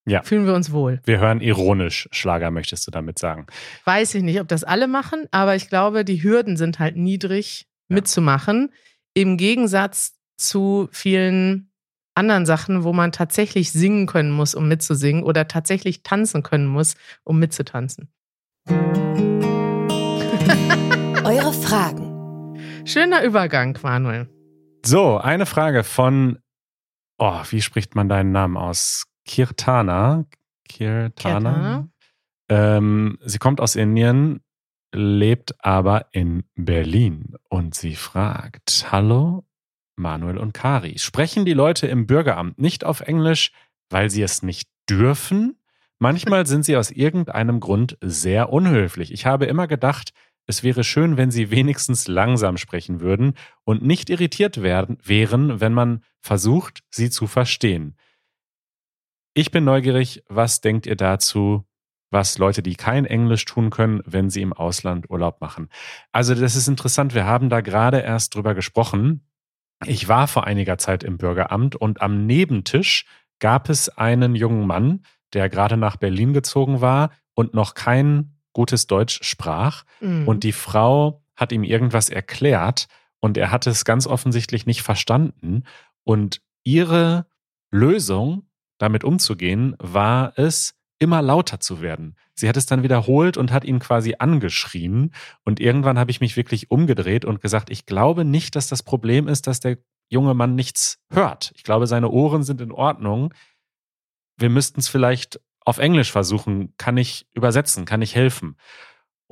Ja. 0.06 0.22
fühlen 0.24 0.46
wir 0.46 0.54
uns 0.54 0.72
wohl. 0.72 1.00
Wir 1.06 1.20
hören 1.20 1.39
ironisch 1.39 2.10
Schlager, 2.12 2.52
möchtest 2.52 2.86
du 2.88 2.92
damit 2.92 3.18
sagen? 3.20 3.48
Weiß 3.86 4.13
ich 4.16 4.24
nicht, 4.24 4.39
ob 4.42 4.48
das 4.50 4.63
alle 4.63 4.88
machen, 4.88 5.28
aber 5.32 5.56
ich 5.56 5.70
glaube, 5.70 6.04
die 6.04 6.22
Hürden 6.24 6.58
sind 6.58 6.80
halt 6.80 6.98
niedrig 6.98 7.68
Ja. 7.89 7.96
mitzumachen. 7.96 8.72
Im 9.13 9.38
Gegensatz 9.38 10.13
zu 10.38 10.89
vielen 10.92 11.72
anderen 12.16 12.46
Sachen, 12.46 12.84
wo 12.84 12.92
man 12.94 13.12
tatsächlich 13.12 13.72
singen 13.72 14.06
können 14.08 14.32
muss, 14.32 14.56
um 14.56 14.68
mitzusingen 14.68 15.24
oder 15.24 15.48
tatsächlich 15.48 16.04
tanzen 16.04 16.44
können 16.44 16.68
muss, 16.68 16.96
um 17.24 17.39
mitzutanzen. 17.39 18.10
Eure 21.24 21.54
Fragen. 21.54 22.60
Schöner 22.86 23.24
Übergang, 23.24 23.78
Manuel. 23.82 24.28
So, 24.86 25.18
eine 25.18 25.46
Frage 25.46 25.84
von, 25.84 26.39
oh, 27.18 27.39
wie 27.50 27.62
spricht 27.62 27.96
man 27.96 28.10
deinen 28.10 28.32
Namen 28.34 28.58
aus? 28.58 29.06
Kirtana. 29.26 30.26
Kirtana. 30.68 31.10
Kirtana. 31.12 31.90
Ähm, 32.50 33.18
sie 33.22 33.38
kommt 33.38 33.62
aus 33.62 33.76
Indien, 33.76 34.42
lebt 34.94 35.56
aber 35.64 36.08
in 36.12 36.44
Berlin 36.56 37.36
und 37.50 37.76
sie 37.76 37.96
fragt, 37.96 38.88
hallo 38.92 39.46
Manuel 39.96 40.38
und 40.38 40.54
Kari, 40.54 41.00
sprechen 41.00 41.46
die 41.46 41.54
Leute 41.54 41.88
im 41.88 42.06
Bürgeramt 42.08 42.60
nicht 42.60 42.84
auf 42.84 43.02
Englisch, 43.02 43.52
weil 43.90 44.10
sie 44.10 44.22
es 44.22 44.44
nicht 44.44 44.70
dürfen? 44.90 45.58
Manchmal 46.00 46.46
sind 46.46 46.66
sie 46.66 46.76
aus 46.76 46.92
irgendeinem 46.92 47.60
Grund 47.60 47.98
sehr 48.02 48.52
unhöflich. 48.52 49.12
Ich 49.14 49.26
habe 49.26 49.46
immer 49.46 49.68
gedacht, 49.68 50.12
es 50.46 50.62
wäre 50.64 50.84
schön, 50.84 51.16
wenn 51.16 51.32
sie 51.32 51.52
wenigstens 51.52 52.08
langsam 52.08 52.58
sprechen 52.58 53.00
würden 53.00 53.36
und 53.64 53.84
nicht 53.84 54.10
irritiert 54.10 54.62
werden, 54.62 54.98
wären, 55.02 55.62
wenn 55.62 55.74
man 55.74 56.04
versucht, 56.20 56.84
sie 56.90 57.10
zu 57.10 57.28
verstehen. 57.28 57.96
Ich 59.34 59.52
bin 59.52 59.63
neugierig, 59.63 60.24
was 60.28 60.62
denkt 60.62 60.86
ihr 60.86 60.96
dazu, 60.96 61.65
was 62.12 62.38
Leute, 62.38 62.62
die 62.62 62.76
kein 62.76 63.06
Englisch 63.06 63.46
tun 63.46 63.72
können, 63.72 64.02
wenn 64.06 64.30
sie 64.30 64.41
im 64.41 64.54
Ausland 64.54 65.10
Urlaub 65.10 65.41
machen? 65.41 65.69
Also 66.12 66.36
das 66.36 66.56
ist 66.56 66.67
interessant, 66.67 67.15
wir 67.15 67.26
haben 67.26 67.50
da 67.50 67.62
gerade 67.62 68.00
erst 68.00 68.36
drüber 68.36 68.54
gesprochen. 68.54 69.28
Ich 69.86 70.08
war 70.08 70.28
vor 70.28 70.46
einiger 70.46 70.78
Zeit 70.78 71.04
im 71.04 71.17
Bürgeramt 71.17 71.76
und 71.76 72.02
am 72.02 72.26
Nebentisch 72.28 73.06
gab 73.39 73.69
es 73.69 73.89
einen 73.89 74.36
jungen 74.36 74.67
Mann, 74.67 75.04
der 75.34 75.50
gerade 75.50 75.76
nach 75.76 75.98
Berlin 75.98 76.34
gezogen 76.34 76.80
war 76.80 77.10
und 77.34 77.56
noch 77.56 77.74
kein 77.74 78.38
gutes 78.54 78.86
Deutsch 78.86 79.24
sprach. 79.24 79.84
Mhm. 80.00 80.28
Und 80.28 80.43
die 80.43 80.52
Frau 80.52 81.24
hat 81.36 81.52
ihm 81.52 81.63
irgendwas 81.63 82.10
erklärt 82.10 82.88
und 83.19 83.38
er 83.38 83.52
hat 83.52 83.65
es 83.65 83.84
ganz 83.84 84.06
offensichtlich 84.06 84.67
nicht 84.67 84.84
verstanden. 84.84 85.63
Und 86.04 86.41
ihre 86.63 87.26
Lösung, 87.72 88.48
damit 88.78 89.04
umzugehen, 89.04 89.76
war 89.80 90.34
es, 90.36 90.76
immer 91.00 91.22
lauter 91.22 91.60
zu 91.60 91.82
werden. 91.82 92.16
Sie 92.34 92.48
hat 92.48 92.56
es 92.56 92.66
dann 92.66 92.82
wiederholt 92.82 93.36
und 93.36 93.52
hat 93.52 93.66
ihn 93.66 93.80
quasi 93.80 94.16
angeschrien. 94.20 95.14
Und 95.44 95.60
irgendwann 95.60 96.00
habe 96.00 96.12
ich 96.12 96.22
mich 96.22 96.38
wirklich 96.38 96.72
umgedreht 96.72 97.26
und 97.26 97.42
gesagt, 97.42 97.70
ich 97.70 97.86
glaube 97.86 98.24
nicht, 98.24 98.56
dass 98.56 98.68
das 98.68 98.84
Problem 98.84 99.28
ist, 99.28 99.48
dass 99.48 99.60
der 99.60 99.78
junge 100.10 100.34
Mann 100.34 100.56
nichts 100.56 101.00
hört. 101.12 101.52
Ich 101.56 101.64
glaube, 101.64 101.88
seine 101.88 102.10
Ohren 102.10 102.44
sind 102.44 102.62
in 102.62 102.72
Ordnung. 102.72 103.34
Wir 104.38 104.50
müssten 104.50 104.80
es 104.80 104.88
vielleicht 104.88 105.42
auf 105.60 105.78
Englisch 105.78 106.12
versuchen. 106.12 106.74
Kann 106.78 106.98
ich 106.98 107.28
übersetzen? 107.34 107.86
Kann 107.86 108.02
ich 108.02 108.16
helfen? 108.16 108.56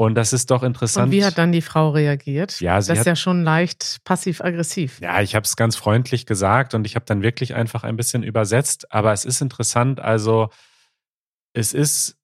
Und 0.01 0.15
das 0.15 0.33
ist 0.33 0.49
doch 0.49 0.63
interessant. 0.63 1.05
Und 1.05 1.11
wie 1.11 1.23
hat 1.23 1.37
dann 1.37 1.51
die 1.51 1.61
Frau 1.61 1.91
reagiert? 1.91 2.59
Ja, 2.59 2.81
sie 2.81 2.87
das 2.87 2.97
ist 2.97 2.99
hat- 3.01 3.05
ja 3.05 3.15
schon 3.15 3.43
leicht 3.43 3.99
passiv-aggressiv. 4.03 4.99
Ja, 4.99 5.21
ich 5.21 5.35
habe 5.35 5.43
es 5.43 5.55
ganz 5.55 5.75
freundlich 5.75 6.25
gesagt 6.25 6.73
und 6.73 6.87
ich 6.87 6.95
habe 6.95 7.05
dann 7.05 7.21
wirklich 7.21 7.53
einfach 7.53 7.83
ein 7.83 7.97
bisschen 7.97 8.23
übersetzt. 8.23 8.91
Aber 8.91 9.13
es 9.13 9.25
ist 9.25 9.41
interessant, 9.41 9.99
also 9.99 10.49
es 11.53 11.71
ist 11.73 12.17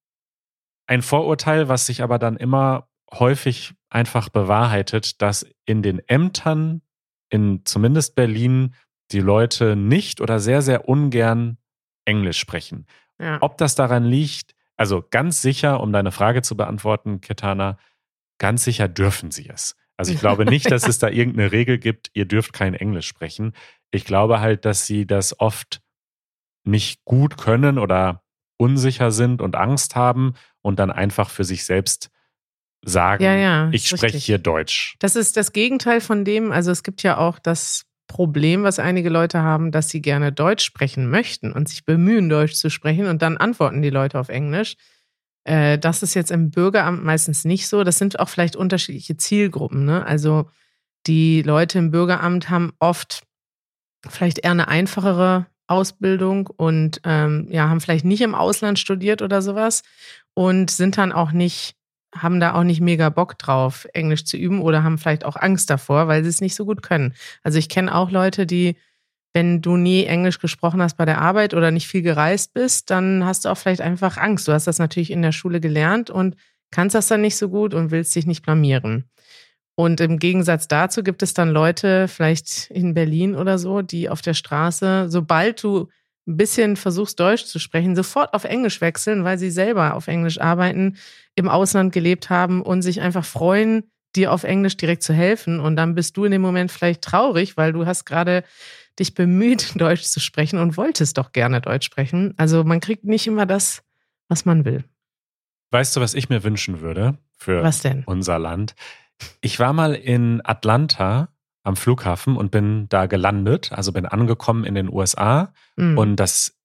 ein 0.87 1.03
Vorurteil, 1.03 1.69
was 1.69 1.85
sich 1.85 2.01
aber 2.01 2.17
dann 2.17 2.35
immer 2.35 2.89
häufig 3.13 3.75
einfach 3.91 4.29
bewahrheitet, 4.29 5.21
dass 5.21 5.45
in 5.65 5.83
den 5.83 5.99
Ämtern, 6.07 6.81
in 7.29 7.61
zumindest 7.63 8.15
Berlin, 8.15 8.73
die 9.11 9.19
Leute 9.21 9.75
nicht 9.75 10.19
oder 10.19 10.39
sehr, 10.39 10.63
sehr 10.63 10.89
ungern 10.89 11.59
Englisch 12.05 12.39
sprechen. 12.39 12.87
Ja. 13.21 13.37
Ob 13.41 13.59
das 13.59 13.75
daran 13.75 14.03
liegt, 14.03 14.55
also 14.77 15.03
ganz 15.09 15.41
sicher, 15.41 15.81
um 15.81 15.91
deine 15.91 16.11
Frage 16.11 16.43
zu 16.43 16.55
beantworten, 16.55 17.19
Ketana, 17.19 17.77
ganz 18.37 18.63
sicher 18.63 18.87
dürfen 18.87 19.31
sie 19.31 19.49
es. 19.49 19.75
Also 19.97 20.13
ich 20.13 20.19
glaube 20.19 20.45
nicht, 20.45 20.71
dass 20.71 20.87
es 20.87 20.99
da 20.99 21.09
irgendeine 21.09 21.51
Regel 21.51 21.79
gibt, 21.79 22.11
ihr 22.13 22.25
dürft 22.25 22.53
kein 22.53 22.75
Englisch 22.75 23.07
sprechen. 23.07 23.53
Ich 23.91 24.05
glaube 24.05 24.39
halt, 24.39 24.65
dass 24.65 24.85
sie 24.85 25.07
das 25.07 25.39
oft 25.39 25.81
nicht 26.63 27.03
gut 27.03 27.37
können 27.37 27.79
oder 27.79 28.23
unsicher 28.57 29.11
sind 29.11 29.41
und 29.41 29.55
Angst 29.55 29.95
haben 29.95 30.35
und 30.61 30.79
dann 30.79 30.91
einfach 30.91 31.29
für 31.29 31.43
sich 31.43 31.65
selbst 31.65 32.11
sagen, 32.85 33.23
Ja, 33.23 33.35
ja, 33.35 33.69
ich 33.71 33.87
spreche 33.87 34.17
hier 34.17 34.37
Deutsch. 34.37 34.95
Das 34.99 35.15
ist 35.15 35.37
das 35.37 35.53
Gegenteil 35.53 36.01
von 36.01 36.23
dem, 36.23 36.51
also 36.51 36.71
es 36.71 36.83
gibt 36.83 37.01
ja 37.01 37.17
auch 37.17 37.39
das 37.39 37.86
Problem, 38.07 38.63
was 38.63 38.79
einige 38.79 39.09
Leute 39.09 39.41
haben, 39.41 39.71
dass 39.71 39.89
sie 39.89 40.01
gerne 40.01 40.31
Deutsch 40.31 40.63
sprechen 40.63 41.09
möchten 41.09 41.51
und 41.51 41.69
sich 41.69 41.85
bemühen, 41.85 42.29
Deutsch 42.29 42.53
zu 42.53 42.69
sprechen 42.69 43.07
und 43.07 43.21
dann 43.21 43.37
antworten 43.37 43.81
die 43.81 43.89
Leute 43.89 44.19
auf 44.19 44.29
Englisch. 44.29 44.75
Äh, 45.43 45.77
das 45.77 46.03
ist 46.03 46.13
jetzt 46.13 46.31
im 46.31 46.51
Bürgeramt 46.51 47.03
meistens 47.03 47.45
nicht 47.45 47.67
so. 47.67 47.83
Das 47.83 47.97
sind 47.97 48.19
auch 48.19 48.29
vielleicht 48.29 48.55
unterschiedliche 48.55 49.17
Zielgruppen. 49.17 49.85
Ne? 49.85 50.05
Also 50.05 50.49
die 51.05 51.41
Leute 51.41 51.79
im 51.79 51.91
Bürgeramt 51.91 52.49
haben 52.49 52.73
oft 52.79 53.23
vielleicht 54.07 54.39
eher 54.39 54.51
eine 54.51 54.67
einfachere 54.67 55.47
Ausbildung 55.67 56.47
und 56.47 57.01
ähm, 57.03 57.47
ja, 57.49 57.69
haben 57.69 57.81
vielleicht 57.81 58.05
nicht 58.05 58.21
im 58.21 58.35
Ausland 58.35 58.79
studiert 58.79 59.21
oder 59.21 59.41
sowas 59.41 59.83
und 60.33 60.69
sind 60.69 60.97
dann 60.97 61.11
auch 61.11 61.31
nicht, 61.31 61.76
haben 62.21 62.39
da 62.39 62.53
auch 62.53 62.63
nicht 62.63 62.81
mega 62.81 63.09
Bock 63.09 63.37
drauf, 63.37 63.87
Englisch 63.93 64.25
zu 64.25 64.37
üben 64.37 64.61
oder 64.61 64.83
haben 64.83 64.97
vielleicht 64.97 65.25
auch 65.25 65.35
Angst 65.35 65.69
davor, 65.69 66.07
weil 66.07 66.23
sie 66.23 66.29
es 66.29 66.41
nicht 66.41 66.55
so 66.55 66.65
gut 66.65 66.81
können. 66.81 67.13
Also 67.43 67.59
ich 67.59 67.69
kenne 67.69 67.93
auch 67.93 68.11
Leute, 68.11 68.45
die, 68.45 68.75
wenn 69.33 69.61
du 69.61 69.77
nie 69.77 70.05
Englisch 70.05 70.39
gesprochen 70.39 70.81
hast 70.81 70.97
bei 70.97 71.05
der 71.05 71.21
Arbeit 71.21 71.53
oder 71.53 71.71
nicht 71.71 71.87
viel 71.87 72.01
gereist 72.01 72.53
bist, 72.53 72.89
dann 72.89 73.25
hast 73.25 73.45
du 73.45 73.49
auch 73.49 73.57
vielleicht 73.57 73.81
einfach 73.81 74.17
Angst. 74.17 74.47
Du 74.47 74.51
hast 74.51 74.67
das 74.67 74.79
natürlich 74.79 75.11
in 75.11 75.21
der 75.21 75.31
Schule 75.31 75.59
gelernt 75.59 76.09
und 76.09 76.35
kannst 76.71 76.95
das 76.95 77.07
dann 77.07 77.21
nicht 77.21 77.37
so 77.37 77.49
gut 77.49 77.73
und 77.73 77.91
willst 77.91 78.15
dich 78.15 78.25
nicht 78.25 78.43
blamieren. 78.43 79.09
Und 79.75 80.01
im 80.01 80.17
Gegensatz 80.17 80.67
dazu 80.67 81.03
gibt 81.03 81.21
es 81.21 81.35
dann 81.35 81.49
Leute, 81.49 82.07
vielleicht 82.07 82.71
in 82.71 82.95
Berlin 82.95 83.35
oder 83.35 83.59
so, 83.59 83.83
die 83.83 84.09
auf 84.09 84.23
der 84.23 84.33
Straße, 84.33 85.05
sobald 85.09 85.63
du 85.63 85.89
ein 86.27 86.37
bisschen 86.37 86.75
versuchst, 86.75 87.19
Deutsch 87.19 87.45
zu 87.45 87.59
sprechen, 87.59 87.95
sofort 87.95 88.33
auf 88.33 88.43
Englisch 88.43 88.81
wechseln, 88.81 89.23
weil 89.23 89.37
sie 89.37 89.49
selber 89.49 89.93
auf 89.93 90.07
Englisch 90.07 90.39
arbeiten, 90.39 90.97
im 91.35 91.47
Ausland 91.47 91.93
gelebt 91.93 92.29
haben 92.29 92.61
und 92.61 92.81
sich 92.81 93.01
einfach 93.01 93.25
freuen, 93.25 93.89
dir 94.15 94.33
auf 94.33 94.43
Englisch 94.43 94.77
direkt 94.77 95.03
zu 95.03 95.13
helfen. 95.13 95.59
Und 95.59 95.75
dann 95.75 95.95
bist 95.95 96.17
du 96.17 96.25
in 96.25 96.31
dem 96.31 96.41
Moment 96.41 96.71
vielleicht 96.71 97.01
traurig, 97.01 97.55
weil 97.55 97.71
du 97.71 97.85
hast 97.85 98.05
gerade 98.05 98.43
dich 98.99 99.13
bemüht, 99.13 99.73
Deutsch 99.79 100.03
zu 100.03 100.19
sprechen 100.19 100.59
und 100.59 100.77
wolltest 100.77 101.17
doch 101.17 101.31
gerne 101.31 101.61
Deutsch 101.61 101.85
sprechen. 101.85 102.33
Also 102.37 102.63
man 102.63 102.79
kriegt 102.79 103.05
nicht 103.05 103.27
immer 103.27 103.45
das, 103.45 103.83
was 104.27 104.45
man 104.45 104.65
will. 104.65 104.83
Weißt 105.71 105.95
du, 105.95 106.01
was 106.01 106.13
ich 106.13 106.29
mir 106.29 106.43
wünschen 106.43 106.81
würde 106.81 107.17
für 107.37 107.61
unser 108.05 108.39
Land? 108.39 108.75
Ich 109.41 109.59
war 109.59 109.73
mal 109.73 109.95
in 109.95 110.41
Atlanta 110.43 111.29
am 111.67 111.75
Flughafen 111.75 112.35
und 112.37 112.49
bin 112.51 112.87
da 112.89 113.05
gelandet, 113.05 113.71
also 113.73 113.91
bin 113.91 114.05
angekommen 114.05 114.63
in 114.63 114.75
den 114.75 114.91
USA 114.91 115.53
Mhm. 115.75 115.97
und 115.97 116.15
das 116.15 116.55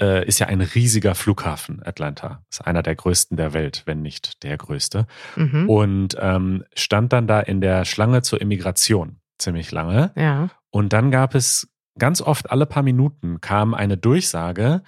äh, 0.00 0.26
ist 0.26 0.38
ja 0.38 0.46
ein 0.46 0.60
riesiger 0.60 1.14
Flughafen, 1.14 1.82
Atlanta. 1.84 2.44
Ist 2.50 2.66
einer 2.66 2.82
der 2.82 2.94
größten 2.94 3.36
der 3.36 3.52
Welt, 3.52 3.82
wenn 3.86 4.02
nicht 4.02 4.42
der 4.42 4.56
größte. 4.56 5.06
mhm. 5.36 5.68
Und 5.68 6.16
ähm, 6.18 6.64
stand 6.74 7.12
dann 7.12 7.26
da 7.26 7.40
in 7.40 7.60
der 7.60 7.84
Schlange 7.84 8.22
zur 8.22 8.40
Immigration 8.40 9.20
ziemlich 9.38 9.70
lange. 9.72 10.12
Ja. 10.16 10.48
Und 10.70 10.92
dann 10.92 11.10
gab 11.10 11.34
es 11.34 11.68
ganz 11.98 12.20
oft 12.22 12.50
alle 12.50 12.66
paar 12.66 12.82
Minuten 12.82 13.40
kam 13.40 13.74
eine 13.74 13.96
Durchsage, 13.96 14.82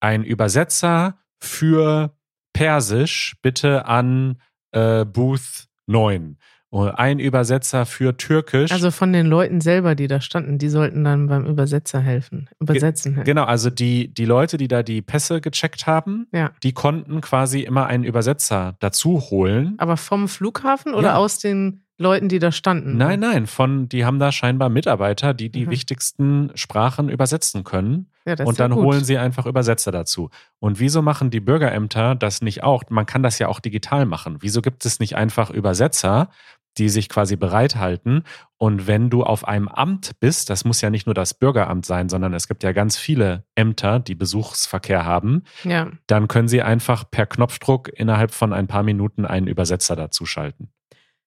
ein 0.00 0.22
Übersetzer 0.24 1.18
für 1.40 2.14
Persisch 2.52 3.36
bitte 3.42 3.86
an 3.86 4.40
äh, 4.72 5.04
Booth 5.04 5.66
9. 5.86 6.38
Ein 6.72 7.18
Übersetzer 7.18 7.84
für 7.84 8.16
Türkisch. 8.16 8.70
Also 8.70 8.90
von 8.92 9.12
den 9.12 9.26
Leuten 9.26 9.60
selber, 9.60 9.94
die 9.96 10.06
da 10.06 10.20
standen, 10.20 10.58
die 10.58 10.68
sollten 10.68 11.02
dann 11.04 11.26
beim 11.26 11.44
Übersetzer 11.46 12.00
helfen. 12.00 12.48
Übersetzen 12.60 13.14
helfen. 13.14 13.24
Genau, 13.26 13.44
also 13.44 13.70
die, 13.70 14.12
die 14.14 14.24
Leute, 14.24 14.56
die 14.56 14.68
da 14.68 14.82
die 14.84 15.02
Pässe 15.02 15.40
gecheckt 15.40 15.86
haben, 15.88 16.28
Ja. 16.32 16.52
die 16.62 16.72
konnten 16.72 17.20
quasi 17.20 17.60
immer 17.62 17.86
einen 17.86 18.04
Übersetzer 18.04 18.76
dazu 18.78 19.20
holen. 19.20 19.74
Aber 19.78 19.96
vom 19.96 20.28
Flughafen 20.28 20.94
oder 20.94 21.08
Ja. 21.08 21.16
aus 21.16 21.38
den 21.40 21.82
Leuten, 21.98 22.28
die 22.30 22.38
da 22.38 22.50
standen? 22.50 22.96
Nein, 22.96 23.20
nein, 23.20 23.46
von, 23.46 23.88
die 23.88 24.06
haben 24.06 24.18
da 24.18 24.32
scheinbar 24.32 24.70
Mitarbeiter, 24.70 25.34
die 25.34 25.50
die 25.50 25.66
Mhm. 25.66 25.70
wichtigsten 25.70 26.50
Sprachen 26.54 27.10
übersetzen 27.10 27.62
können. 27.62 28.06
Ja, 28.24 28.42
und 28.44 28.58
dann 28.60 28.74
holen 28.74 29.02
sie 29.04 29.18
einfach 29.18 29.44
Übersetzer 29.44 29.90
dazu. 29.92 30.30
Und 30.60 30.78
wieso 30.80 31.02
machen 31.02 31.30
die 31.30 31.40
Bürgerämter 31.40 32.14
das 32.14 32.40
nicht 32.42 32.62
auch? 32.62 32.84
Man 32.88 33.04
kann 33.06 33.22
das 33.22 33.38
ja 33.38 33.48
auch 33.48 33.60
digital 33.60 34.06
machen. 34.06 34.36
Wieso 34.40 34.62
gibt 34.62 34.86
es 34.86 34.98
nicht 35.00 35.16
einfach 35.16 35.50
Übersetzer, 35.50 36.30
die 36.78 36.88
sich 36.88 37.08
quasi 37.08 37.36
bereithalten? 37.36 38.24
Und 38.58 38.86
wenn 38.86 39.10
du 39.10 39.22
auf 39.22 39.46
einem 39.46 39.68
Amt 39.68 40.12
bist, 40.20 40.50
das 40.50 40.64
muss 40.64 40.80
ja 40.80 40.90
nicht 40.90 41.06
nur 41.06 41.14
das 41.14 41.34
Bürgeramt 41.34 41.86
sein, 41.86 42.08
sondern 42.08 42.34
es 42.34 42.46
gibt 42.48 42.62
ja 42.62 42.72
ganz 42.72 42.96
viele 42.96 43.44
Ämter, 43.54 43.98
die 44.00 44.14
Besuchsverkehr 44.14 45.04
haben, 45.04 45.44
Ja. 45.64 45.90
dann 46.06 46.28
können 46.28 46.48
sie 46.48 46.62
einfach 46.62 47.10
per 47.10 47.26
Knopfdruck 47.26 47.88
innerhalb 47.88 48.32
von 48.32 48.52
ein 48.52 48.66
paar 48.66 48.82
Minuten 48.82 49.24
einen 49.26 49.46
Übersetzer 49.46 49.96
dazuschalten. 49.96 50.70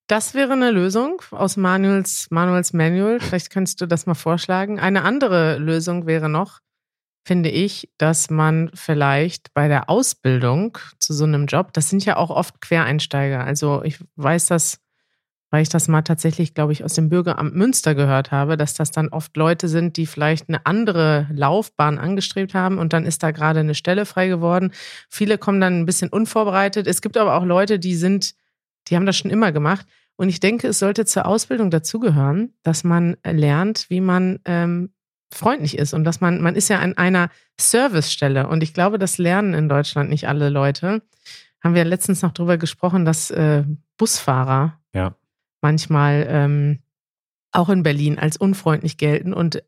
Das 0.08 0.34
wäre 0.34 0.52
eine 0.54 0.70
Lösung 0.72 1.22
aus 1.32 1.56
Manuels, 1.56 2.28
Manuels 2.30 2.74
Manual. 2.74 3.20
Vielleicht 3.22 3.50
könntest 3.52 3.80
du 3.80 3.86
das 3.86 4.06
mal 4.06 4.16
vorschlagen. 4.16 4.80
Eine 4.80 5.04
andere 5.04 5.58
Lösung 5.58 6.06
wäre 6.06 6.28
noch, 6.28 6.60
finde 7.26 7.50
ich, 7.50 7.90
dass 7.98 8.30
man 8.30 8.70
vielleicht 8.74 9.54
bei 9.54 9.70
der 9.70 9.90
Ausbildung 9.90 10.78
zu 11.00 11.14
so 11.14 11.24
einem 11.24 11.46
Job, 11.46 11.72
das 11.72 11.90
sind 11.90 12.04
ja 12.04 12.18
auch 12.18 12.30
oft 12.32 12.60
Quereinsteiger. 12.60 13.46
Also 13.46 13.82
ich 13.84 13.98
weiß 14.18 14.48
das, 14.48 14.82
weil 15.54 15.62
ich 15.62 15.70
das 15.70 15.88
mal 15.88 16.02
tatsächlich, 16.02 16.56
glaube 16.56 16.74
ich, 16.74 16.84
aus 16.84 16.96
dem 16.96 17.10
Bürgeramt 17.10 17.54
Münster 17.54 17.94
gehört 17.94 18.32
habe, 18.32 18.58
dass 18.58 18.74
das 18.74 18.90
dann 18.90 19.10
oft 19.10 19.38
Leute 19.38 19.68
sind, 19.68 19.98
die 19.98 20.08
vielleicht 20.08 20.50
eine 20.50 20.66
andere 20.66 21.28
Laufbahn 21.32 22.00
angestrebt 22.00 22.56
haben 22.56 22.80
und 22.80 22.92
dann 22.92 23.06
ist 23.06 23.22
da 23.22 23.30
gerade 23.30 23.60
eine 23.60 23.76
Stelle 23.76 24.08
frei 24.08 24.30
geworden. 24.30 24.72
Viele 25.10 25.38
kommen 25.38 25.62
dann 25.62 25.80
ein 25.80 25.86
bisschen 25.86 26.10
unvorbereitet. 26.10 26.88
Es 26.88 27.04
gibt 27.04 27.18
aber 27.18 27.36
auch 27.36 27.46
Leute, 27.46 27.78
die 27.78 27.94
sind 27.94 28.34
die 28.88 28.96
haben 28.96 29.06
das 29.06 29.16
schon 29.16 29.30
immer 29.30 29.52
gemacht. 29.52 29.86
Und 30.16 30.28
ich 30.28 30.40
denke, 30.40 30.68
es 30.70 30.80
sollte 30.80 31.06
zur 31.06 31.28
Ausbildung 31.28 31.70
dazugehören, 31.70 32.56
dass 32.64 32.84
man 32.84 33.18
lernt, 33.24 33.90
wie 33.90 34.02
man 34.02 34.40
ähm, 34.46 34.92
freundlich 35.32 35.78
ist 35.78 35.94
und 35.94 36.04
dass 36.04 36.20
man, 36.20 36.42
man 36.42 36.56
ist 36.56 36.70
ja 36.70 36.80
an 36.80 36.98
einer 36.98 37.30
Servicestelle 37.60 38.48
und 38.48 38.64
ich 38.64 38.74
glaube, 38.74 38.98
das 38.98 39.20
lernen 39.20 39.54
in 39.54 39.70
Deutschland 39.70 40.10
nicht 40.10 40.28
alle 40.28 40.50
Leute. 40.50 41.04
Haben 41.64 41.76
wir 41.76 41.86
letztens 41.86 42.24
noch 42.24 42.34
drüber 42.34 42.58
gesprochen, 42.58 43.06
dass 43.06 43.30
äh, 43.30 43.64
Busfahrer 43.98 44.80
Ja. 44.94 45.16
Manchmal 45.64 46.28
ähm, 46.30 46.80
auch 47.52 47.70
in 47.70 47.84
Berlin 47.84 48.20
als 48.20 48.38
unfreundlich 48.38 48.98
gelten 48.98 49.34
und 49.34 49.64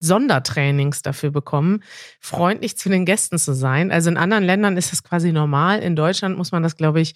Sondertrainings 0.00 1.02
dafür 1.02 1.30
bekommen, 1.30 1.82
freundlich 2.20 2.76
zu 2.76 2.88
den 2.88 3.04
Gästen 3.04 3.38
zu 3.38 3.54
sein. 3.54 3.90
Also 3.90 4.10
in 4.10 4.16
anderen 4.16 4.44
Ländern 4.44 4.76
ist 4.76 4.92
das 4.92 5.02
quasi 5.02 5.32
normal. 5.32 5.80
In 5.80 5.96
Deutschland 5.96 6.36
muss 6.36 6.52
man 6.52 6.62
das, 6.62 6.76
glaube 6.76 7.00
ich, 7.00 7.14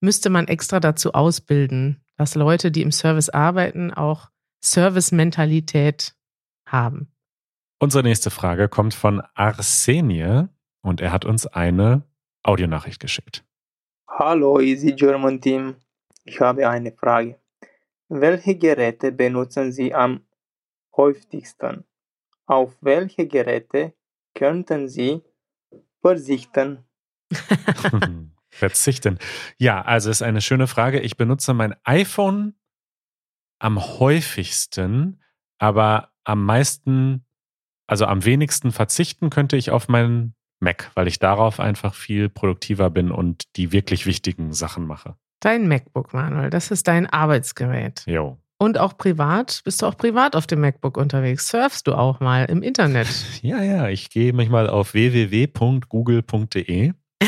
müsste 0.00 0.30
man 0.30 0.48
extra 0.48 0.80
dazu 0.80 1.12
ausbilden, 1.12 2.02
dass 2.16 2.34
Leute, 2.34 2.70
die 2.70 2.82
im 2.82 2.92
Service 2.92 3.28
arbeiten, 3.28 3.92
auch 3.92 4.30
Service-Mentalität 4.62 6.14
haben. 6.66 7.12
Unsere 7.78 8.02
nächste 8.02 8.30
Frage 8.30 8.68
kommt 8.68 8.94
von 8.94 9.22
Arsenie 9.34 10.48
und 10.82 11.00
er 11.00 11.12
hat 11.12 11.24
uns 11.24 11.46
eine 11.46 12.02
Audionachricht 12.42 13.00
geschickt. 13.00 13.44
Hallo 14.08 14.60
Easy 14.60 14.92
German 14.92 15.40
Team, 15.40 15.76
ich 16.24 16.40
habe 16.40 16.68
eine 16.68 16.92
Frage. 16.92 17.38
Welche 18.08 18.56
Geräte 18.56 19.12
benutzen 19.12 19.72
Sie 19.72 19.94
am 19.94 20.26
häufigsten? 20.96 21.84
Auf 22.46 22.76
welche 22.80 23.26
Geräte 23.26 23.94
könnten 24.34 24.88
Sie 24.88 25.22
verzichten? 26.02 26.84
verzichten. 28.50 29.18
Ja, 29.56 29.82
also 29.82 30.10
ist 30.10 30.22
eine 30.22 30.40
schöne 30.40 30.66
Frage. 30.66 31.00
Ich 31.00 31.16
benutze 31.16 31.54
mein 31.54 31.74
iPhone 31.84 32.54
am 33.58 33.80
häufigsten, 33.80 35.22
aber 35.58 36.12
am 36.24 36.44
meisten, 36.44 37.24
also 37.86 38.06
am 38.06 38.24
wenigsten 38.24 38.72
verzichten 38.72 39.30
könnte 39.30 39.56
ich 39.56 39.70
auf 39.70 39.88
meinen 39.88 40.34
Mac, 40.60 40.90
weil 40.94 41.08
ich 41.08 41.18
darauf 41.18 41.60
einfach 41.60 41.94
viel 41.94 42.28
produktiver 42.28 42.90
bin 42.90 43.10
und 43.10 43.56
die 43.56 43.72
wirklich 43.72 44.06
wichtigen 44.06 44.52
Sachen 44.52 44.86
mache. 44.86 45.16
Dein 45.44 45.68
MacBook, 45.68 46.14
Manuel, 46.14 46.48
das 46.48 46.70
ist 46.70 46.88
dein 46.88 47.06
Arbeitsgerät. 47.06 48.02
Jo. 48.06 48.38
Und 48.56 48.78
auch 48.78 48.96
privat? 48.96 49.60
Bist 49.64 49.82
du 49.82 49.86
auch 49.86 49.94
privat 49.98 50.36
auf 50.36 50.46
dem 50.46 50.62
MacBook 50.62 50.96
unterwegs? 50.96 51.48
Surfst 51.48 51.82
du 51.84 51.92
auch 51.92 52.18
mal 52.20 52.46
im 52.46 52.62
Internet? 52.62 53.08
Ja, 53.42 53.62
ja, 53.62 53.88
ich 53.90 54.08
gehe 54.08 54.32
manchmal 54.32 54.70
auf 54.70 54.94
www.google.de 54.94 55.82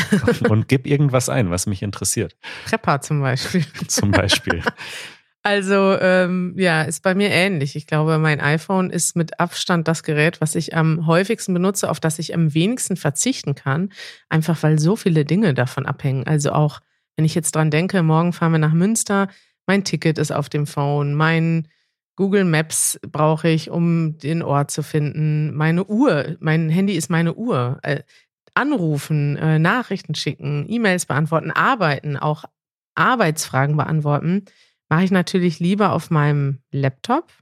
und 0.49 0.69
gebe 0.69 0.89
irgendwas 0.89 1.29
ein, 1.29 1.51
was 1.51 1.67
mich 1.67 1.83
interessiert. 1.83 2.39
Prepper 2.65 3.03
zum 3.03 3.21
Beispiel. 3.21 3.67
zum 3.87 4.13
Beispiel. 4.13 4.63
Also 5.43 5.99
ähm, 6.01 6.55
ja, 6.57 6.85
ist 6.85 7.03
bei 7.03 7.15
mir 7.15 7.29
ähnlich. 7.29 7.77
Ich 7.77 7.87
glaube, 7.87 8.17
mein 8.17 8.41
iPhone 8.41 8.89
ist 8.89 9.15
mit 9.15 9.39
Abstand 9.41 9.89
das 9.89 10.03
Gerät, 10.03 10.41
was 10.41 10.55
ich 10.55 10.75
am 10.75 11.07
häufigsten 11.07 11.53
benutze, 11.53 11.91
auf 11.91 12.01
das 12.01 12.19
ich 12.19 12.33
am 12.33 12.55
wenigsten 12.55 12.97
verzichten 12.97 13.55
kann, 13.55 13.91
einfach 14.31 14.63
weil 14.63 14.79
so 14.79 14.97
viele 14.97 15.27
Dinge 15.27 15.53
davon 15.53 15.85
abhängen. 15.85 16.27
Also 16.27 16.53
auch, 16.53 16.81
wenn 17.17 17.25
ich 17.25 17.35
jetzt 17.35 17.55
dran 17.55 17.71
denke, 17.71 18.03
morgen 18.03 18.33
fahren 18.33 18.53
wir 18.53 18.59
nach 18.59 18.73
Münster, 18.73 19.29
mein 19.67 19.85
Ticket 19.85 20.19
ist 20.19 20.33
auf 20.33 20.49
dem 20.49 20.67
Phone, 20.67 21.15
mein 21.15 21.69
Google 22.15 22.45
Maps 22.45 22.99
brauche 23.03 23.49
ich, 23.49 23.71
um 23.71 24.17
den 24.19 24.43
Ort 24.43 24.71
zu 24.71 24.83
finden, 24.83 25.55
meine 25.55 25.85
Uhr, 25.85 26.37
mein 26.41 26.71
Handy 26.71 26.95
ist 26.95 27.11
meine 27.11 27.35
Uhr. 27.35 27.79
Äh, 27.83 28.03
anrufen, 28.55 29.37
äh, 29.37 29.59
Nachrichten 29.59 30.15
schicken, 30.15 30.65
E-Mails 30.67 31.05
beantworten, 31.05 31.51
arbeiten, 31.51 32.17
auch 32.17 32.45
Arbeitsfragen 32.95 33.77
beantworten 33.77 34.47
mache 34.89 35.05
ich 35.05 35.11
natürlich 35.11 35.61
lieber 35.61 35.93
auf 35.93 36.11
meinem 36.11 36.61
Laptop. 36.71 37.33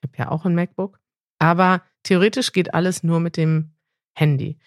Ich 0.00 0.08
habe 0.08 0.18
ja 0.18 0.30
auch 0.30 0.44
ein 0.44 0.54
MacBook. 0.54 0.98
Aber 1.38 1.82
theoretisch 2.02 2.52
geht 2.52 2.74
alles 2.74 3.02
nur 3.02 3.20
mit 3.20 3.36
dem 3.36 3.72
Handy. 4.14 4.58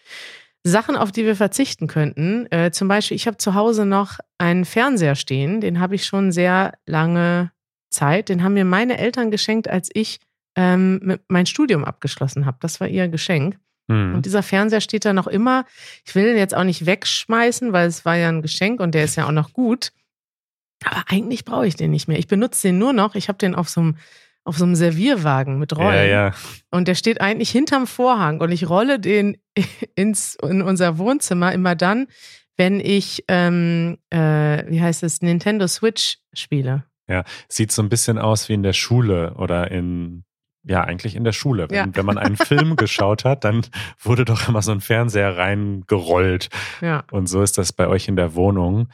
Sachen, 0.64 0.96
auf 0.96 1.12
die 1.12 1.26
wir 1.26 1.36
verzichten 1.36 1.88
könnten. 1.88 2.52
Äh, 2.52 2.72
zum 2.72 2.88
Beispiel, 2.88 3.16
ich 3.16 3.28
habe 3.28 3.38
zu 3.38 3.56
Hause 3.56 3.86
noch 3.86 4.20
einen 4.38 4.66
Fernseher 4.66 5.16
stehen, 5.16 5.62
den 5.62 5.80
habe 5.80 5.96
ich 5.96 6.06
schon 6.06 6.32
sehr 6.32 6.74
lange 6.86 7.52
Zeit. 7.90 8.30
Den 8.30 8.44
haben 8.44 8.54
mir 8.54 8.66
meine 8.66 8.98
Eltern 8.98 9.32
geschenkt, 9.32 9.68
als 9.68 9.90
ich 9.94 10.20
ähm, 10.56 11.18
mein 11.28 11.46
Studium 11.46 11.84
abgeschlossen 11.84 12.46
habe. 12.46 12.58
Das 12.62 12.80
war 12.80 12.88
ihr 12.88 13.08
Geschenk. 13.08 13.58
Mhm. 13.88 14.16
Und 14.16 14.26
dieser 14.26 14.44
Fernseher 14.44 14.82
steht 14.82 15.06
da 15.06 15.14
noch 15.14 15.28
immer. 15.28 15.66
Ich 16.06 16.16
will 16.16 16.26
den 16.26 16.38
jetzt 16.38 16.56
auch 16.56 16.64
nicht 16.64 16.86
wegschmeißen, 16.86 17.74
weil 17.74 17.88
es 17.88 18.06
war 18.06 18.16
ja 18.16 18.30
ein 18.30 18.42
Geschenk 18.42 18.80
und 18.80 18.94
der 18.94 19.04
ist 19.04 19.16
ja 19.16 19.28
auch 19.28 19.32
noch 19.32 19.54
gut. 19.54 19.92
Aber 20.84 21.04
eigentlich 21.08 21.46
brauche 21.46 21.68
ich 21.68 21.76
den 21.76 21.92
nicht 21.92 22.08
mehr. 22.08 22.18
Ich 22.18 22.28
benutze 22.28 22.68
den 22.68 22.80
nur 22.80 22.94
noch. 22.94 23.16
Ich 23.16 23.28
habe 23.28 23.38
den 23.38 23.56
auf 23.56 23.70
so 23.70 23.82
einem 23.82 23.98
auf 24.44 24.58
so 24.58 24.66
einem 24.66 24.76
Servierwagen 24.76 25.60
mit 25.60 25.76
Rollen. 25.78 25.96
Ja, 25.96 26.04
ja. 26.04 26.32
Und 26.72 26.88
der 26.88 26.96
steht 26.96 27.22
eigentlich 27.22 27.52
hinterm 27.52 27.88
Vorhang 27.88 28.42
und 28.42 28.52
ich 28.52 28.70
rolle 28.70 29.00
den 29.00 29.38
ins, 29.96 30.36
in 30.42 30.62
unser 30.62 30.98
Wohnzimmer 30.98 31.54
immer 31.54 31.76
dann, 31.76 32.08
wenn 32.58 32.80
ich, 32.80 33.24
ähm, 33.28 33.98
äh, 34.10 34.64
wie 34.68 34.82
heißt 34.82 35.04
es, 35.04 35.22
Nintendo 35.22 35.68
Switch 35.68 36.18
spiele. 36.34 36.86
Ja, 37.08 37.24
sieht 37.50 37.72
so 37.72 37.82
ein 37.82 37.90
bisschen 37.90 38.18
aus 38.18 38.50
wie 38.50 38.54
in 38.54 38.64
der 38.64 38.74
Schule 38.74 39.34
oder 39.36 39.70
in, 39.70 40.24
ja, 40.64 40.84
eigentlich 40.84 41.16
in 41.16 41.24
der 41.24 41.34
Schule. 41.34 41.70
Wenn, 41.70 41.76
ja. 41.90 41.96
wenn 41.96 42.06
man 42.06 42.18
einen 42.18 42.38
Film 42.38 42.76
geschaut 42.78 43.26
hat, 43.26 43.44
dann 43.44 43.66
wurde 44.00 44.26
doch 44.26 44.48
immer 44.48 44.62
so 44.62 44.72
ein 44.72 44.82
Fernseher 44.82 45.38
reingerollt. 45.38 46.50
Ja. 46.82 47.04
Und 47.12 47.28
so 47.28 47.42
ist 47.42 47.58
das 47.58 47.74
bei 47.74 47.88
euch 47.88 48.08
in 48.08 48.16
der 48.16 48.36
Wohnung. 48.36 48.90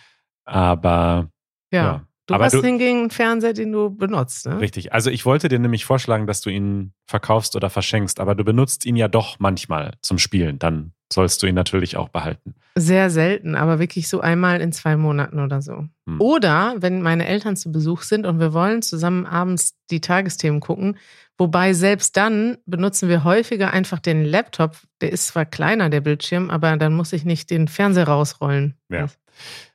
Aber 0.46 1.30
ja. 1.72 1.84
ja. 1.84 2.07
Du 2.28 2.34
Aber 2.34 2.46
hast 2.46 2.54
du, 2.54 2.62
hingegen 2.62 3.00
einen 3.00 3.10
Fernseher, 3.10 3.54
den 3.54 3.72
du 3.72 3.90
benutzt. 3.90 4.46
Ne? 4.46 4.60
Richtig. 4.60 4.94
Also 4.94 5.10
ich 5.10 5.26
wollte 5.26 5.48
dir 5.48 5.60
nämlich 5.60 5.86
vorschlagen, 5.86 6.28
dass 6.28 6.42
du 6.42 6.50
ihn 6.50 6.92
verkaufst 7.06 7.56
oder 7.56 7.70
verschenkst, 7.70 8.20
aber 8.20 8.36
du 8.36 8.44
benutzt 8.44 8.86
ihn 8.86 8.98
ja 8.98 9.08
doch 9.08 9.40
manchmal 9.40 9.94
zum 10.02 10.20
Spielen. 10.20 10.60
Dann 10.60 10.92
sollst 11.12 11.42
du 11.42 11.48
ihn 11.48 11.56
natürlich 11.56 11.96
auch 11.96 12.10
behalten. 12.10 12.56
Sehr 12.76 13.10
selten, 13.10 13.56
aber 13.56 13.80
wirklich 13.80 14.10
so 14.10 14.20
einmal 14.20 14.60
in 14.60 14.74
zwei 14.74 14.98
Monaten 14.98 15.40
oder 15.40 15.62
so. 15.62 15.88
Hm. 16.06 16.20
Oder 16.20 16.76
wenn 16.80 17.02
meine 17.02 17.26
Eltern 17.28 17.56
zu 17.56 17.72
Besuch 17.72 18.02
sind 18.02 18.26
und 18.26 18.42
wir 18.42 18.52
wollen 18.52 18.82
zusammen 18.82 19.26
abends 19.26 19.78
die 19.90 20.02
Tagesthemen 20.02 20.60
gucken, 20.60 20.98
wobei 21.38 21.72
selbst 21.72 22.18
dann 22.18 22.58
benutzen 22.66 23.08
wir 23.08 23.24
häufiger 23.24 23.72
einfach 23.72 24.00
den 24.00 24.26
Laptop. 24.26 24.76
Der 25.00 25.14
ist 25.14 25.28
zwar 25.28 25.46
kleiner, 25.46 25.90
der 25.90 26.02
Bildschirm, 26.02 26.50
aber 26.50 26.76
dann 26.76 26.94
muss 26.94 27.14
ich 27.14 27.24
nicht 27.24 27.50
den 27.52 27.70
Fernseher 27.70 28.10
rausrollen. 28.10 28.76
Ja. 28.90 29.08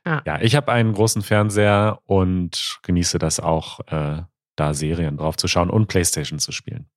Ja, 0.05 0.21
ja 0.25 0.41
ich 0.41 0.55
habe 0.55 0.71
einen 0.71 0.93
großen 0.93 1.21
Fernseher 1.21 1.99
und 2.05 2.79
genieße 2.83 3.19
das 3.19 3.39
auch, 3.39 3.79
äh, 3.87 4.21
da 4.55 4.73
Serien 4.73 5.17
drauf 5.17 5.37
zu 5.37 5.47
schauen 5.47 5.69
und 5.69 5.87
Playstation 5.87 6.39
zu 6.39 6.51
spielen. 6.51 6.87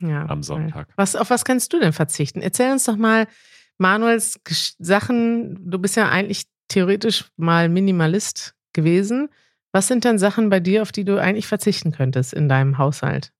Ja, 0.00 0.26
am 0.28 0.42
Sonntag. 0.42 0.88
Was, 0.96 1.14
auf 1.14 1.30
was 1.30 1.44
kannst 1.44 1.72
du 1.72 1.78
denn 1.78 1.92
verzichten? 1.92 2.40
Erzähl 2.40 2.72
uns 2.72 2.84
doch 2.84 2.96
mal 2.96 3.26
Manuels 3.78 4.40
Sachen. 4.78 5.70
Du 5.70 5.78
bist 5.78 5.96
ja 5.96 6.08
eigentlich 6.08 6.44
theoretisch 6.68 7.26
mal 7.36 7.68
Minimalist 7.68 8.54
gewesen. 8.72 9.28
Was 9.72 9.88
sind 9.88 10.04
denn 10.04 10.18
Sachen 10.18 10.50
bei 10.50 10.60
dir, 10.60 10.82
auf 10.82 10.92
die 10.92 11.04
du 11.04 11.20
eigentlich 11.20 11.46
verzichten 11.46 11.92
könntest 11.92 12.32
in 12.32 12.48
deinem 12.48 12.78
Haushalt? 12.78 13.32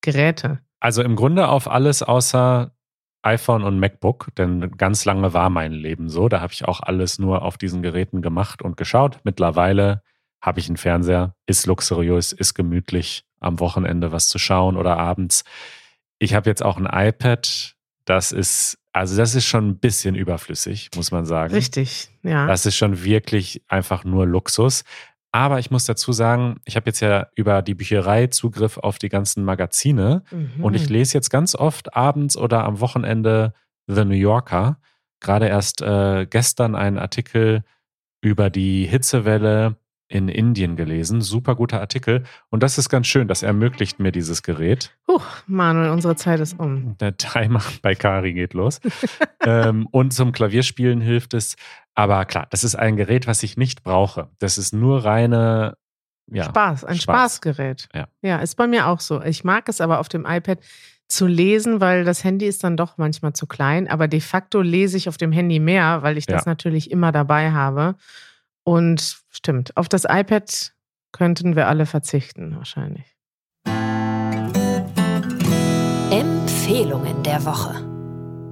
Geräte. 0.00 0.60
Also 0.80 1.02
im 1.02 1.16
Grunde 1.16 1.48
auf 1.48 1.68
alles 1.68 2.02
außer 2.02 2.72
iPhone 3.26 3.64
und 3.64 3.78
MacBook, 3.80 4.28
denn 4.38 4.70
ganz 4.76 5.04
lange 5.04 5.34
war 5.34 5.50
mein 5.50 5.72
Leben 5.72 6.08
so. 6.08 6.28
Da 6.28 6.40
habe 6.40 6.52
ich 6.52 6.64
auch 6.64 6.80
alles 6.80 7.18
nur 7.18 7.42
auf 7.42 7.58
diesen 7.58 7.82
Geräten 7.82 8.22
gemacht 8.22 8.62
und 8.62 8.76
geschaut. 8.76 9.18
Mittlerweile 9.24 10.02
habe 10.40 10.60
ich 10.60 10.68
einen 10.68 10.76
Fernseher, 10.76 11.34
ist 11.46 11.66
luxuriös, 11.66 12.32
ist 12.32 12.54
gemütlich, 12.54 13.24
am 13.40 13.60
Wochenende 13.60 14.12
was 14.12 14.28
zu 14.28 14.38
schauen 14.38 14.76
oder 14.76 14.96
abends. 14.96 15.44
Ich 16.18 16.34
habe 16.34 16.48
jetzt 16.48 16.62
auch 16.62 16.78
ein 16.78 16.86
iPad. 16.86 17.74
Das 18.04 18.32
ist, 18.32 18.78
also 18.92 19.16
das 19.16 19.34
ist 19.34 19.44
schon 19.44 19.68
ein 19.68 19.78
bisschen 19.78 20.14
überflüssig, 20.14 20.90
muss 20.94 21.10
man 21.10 21.26
sagen. 21.26 21.52
Richtig, 21.52 22.08
ja. 22.22 22.46
Das 22.46 22.64
ist 22.64 22.76
schon 22.76 23.02
wirklich 23.02 23.62
einfach 23.66 24.04
nur 24.04 24.26
Luxus. 24.26 24.84
Aber 25.32 25.58
ich 25.58 25.70
muss 25.70 25.84
dazu 25.84 26.12
sagen, 26.12 26.60
ich 26.64 26.76
habe 26.76 26.86
jetzt 26.86 27.00
ja 27.00 27.26
über 27.34 27.62
die 27.62 27.74
Bücherei 27.74 28.28
Zugriff 28.28 28.78
auf 28.78 28.98
die 28.98 29.08
ganzen 29.08 29.44
Magazine 29.44 30.22
mhm. 30.30 30.64
und 30.64 30.74
ich 30.74 30.88
lese 30.88 31.14
jetzt 31.14 31.30
ganz 31.30 31.54
oft 31.54 31.94
abends 31.94 32.36
oder 32.36 32.64
am 32.64 32.80
Wochenende 32.80 33.52
The 33.86 34.04
New 34.04 34.14
Yorker. 34.14 34.78
Gerade 35.20 35.48
erst 35.48 35.82
äh, 35.82 36.26
gestern 36.26 36.74
einen 36.74 36.98
Artikel 36.98 37.64
über 38.20 38.50
die 38.50 38.86
Hitzewelle 38.86 39.76
in 40.08 40.28
Indien 40.28 40.76
gelesen. 40.76 41.20
Super 41.20 41.56
guter 41.56 41.80
Artikel. 41.80 42.24
Und 42.48 42.62
das 42.62 42.78
ist 42.78 42.88
ganz 42.88 43.06
schön. 43.06 43.28
Das 43.28 43.42
ermöglicht 43.42 43.98
mir 43.98 44.12
dieses 44.12 44.42
Gerät. 44.42 44.96
Huch, 45.08 45.24
Manuel, 45.46 45.90
unsere 45.90 46.16
Zeit 46.16 46.40
ist 46.40 46.58
um. 46.58 46.96
Der 47.00 47.16
Timer 47.16 47.62
bei 47.82 47.94
Kari 47.94 48.32
geht 48.32 48.54
los. 48.54 48.80
ähm, 49.44 49.86
und 49.90 50.12
zum 50.12 50.32
Klavierspielen 50.32 51.00
hilft 51.00 51.34
es. 51.34 51.56
Aber 51.94 52.24
klar, 52.24 52.46
das 52.50 52.62
ist 52.62 52.76
ein 52.76 52.96
Gerät, 52.96 53.26
was 53.26 53.42
ich 53.42 53.56
nicht 53.56 53.82
brauche. 53.82 54.28
Das 54.38 54.58
ist 54.58 54.72
nur 54.72 55.04
reine 55.04 55.76
ja, 56.30 56.44
Spaß, 56.44 56.84
ein 56.84 56.96
Spaß. 56.96 57.36
Spaßgerät. 57.36 57.88
Ja. 57.94 58.08
ja, 58.22 58.38
ist 58.38 58.56
bei 58.56 58.66
mir 58.66 58.86
auch 58.88 59.00
so. 59.00 59.22
Ich 59.22 59.44
mag 59.44 59.68
es 59.68 59.80
aber 59.80 60.00
auf 60.00 60.08
dem 60.08 60.26
iPad 60.26 60.58
zu 61.08 61.26
lesen, 61.26 61.80
weil 61.80 62.04
das 62.04 62.24
Handy 62.24 62.46
ist 62.46 62.64
dann 62.64 62.76
doch 62.76 62.98
manchmal 62.98 63.32
zu 63.32 63.46
klein. 63.46 63.88
Aber 63.88 64.08
de 64.08 64.20
facto 64.20 64.60
lese 64.60 64.96
ich 64.96 65.08
auf 65.08 65.16
dem 65.16 65.32
Handy 65.32 65.60
mehr, 65.60 66.02
weil 66.02 66.18
ich 66.18 66.26
das 66.26 66.44
ja. 66.44 66.50
natürlich 66.50 66.90
immer 66.90 67.12
dabei 67.12 67.52
habe. 67.52 67.94
Und 68.68 69.18
stimmt, 69.30 69.76
auf 69.76 69.88
das 69.88 70.04
iPad 70.08 70.72
könnten 71.12 71.54
wir 71.54 71.68
alle 71.68 71.86
verzichten, 71.86 72.56
wahrscheinlich. 72.56 73.04
Empfehlungen 76.10 77.22
der 77.22 77.44
Woche. 77.44 77.80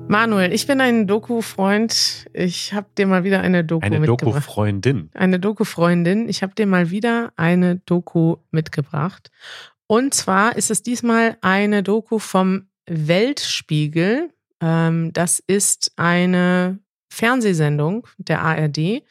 Manuel, 0.06 0.52
ich 0.52 0.68
bin 0.68 0.80
ein 0.80 1.08
Doku-Freund. 1.08 2.26
Ich 2.32 2.72
habe 2.72 2.86
dir 2.96 3.08
mal 3.08 3.24
wieder 3.24 3.40
eine 3.40 3.64
Doku 3.64 3.84
eine 3.84 3.98
mitgebracht. 3.98 4.22
Eine 4.22 4.30
Doku-Freundin. 4.30 5.10
Eine 5.14 5.40
Doku-Freundin. 5.40 6.28
Ich 6.28 6.44
habe 6.44 6.54
dir 6.54 6.66
mal 6.66 6.90
wieder 6.90 7.32
eine 7.34 7.76
Doku 7.84 8.36
mitgebracht. 8.52 9.32
Und 9.88 10.14
zwar 10.14 10.54
ist 10.54 10.70
es 10.70 10.84
diesmal 10.84 11.36
eine 11.40 11.82
Doku 11.82 12.20
vom 12.20 12.68
Weltspiegel. 12.86 14.30
Ähm, 14.60 15.12
das 15.12 15.40
ist 15.44 15.90
eine 15.96 16.78
Fernsehsendung 17.08 18.06
der 18.18 18.42
ARD, 18.42 19.02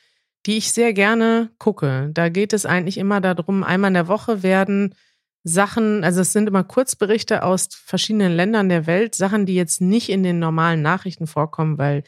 die 0.46 0.58
ich 0.58 0.72
sehr 0.72 0.94
gerne 0.94 1.50
gucke. 1.58 2.10
Da 2.14 2.30
geht 2.30 2.54
es 2.54 2.66
eigentlich 2.66 2.98
immer 2.98 3.22
darum, 3.22 3.64
einmal 3.64 3.90
in 3.90 3.96
der 3.96 4.08
Woche 4.08 4.44
werden 4.44 4.96
Sachen, 5.44 6.04
also 6.04 6.22
es 6.22 6.32
sind 6.32 6.48
immer 6.48 6.64
Kurzberichte 6.64 7.44
aus 7.44 7.68
verschiedenen 7.72 8.34
Ländern 8.34 8.70
der 8.70 8.88
Welt, 8.88 9.16
Sachen, 9.16 9.46
die 9.46 9.56
jetzt 9.56 9.82
nicht 9.82 10.10
in 10.10 10.24
den 10.24 10.40
normalen 10.40 10.82
Nachrichten 10.82 11.28
vorkommen, 11.28 11.78
weil 11.78 12.04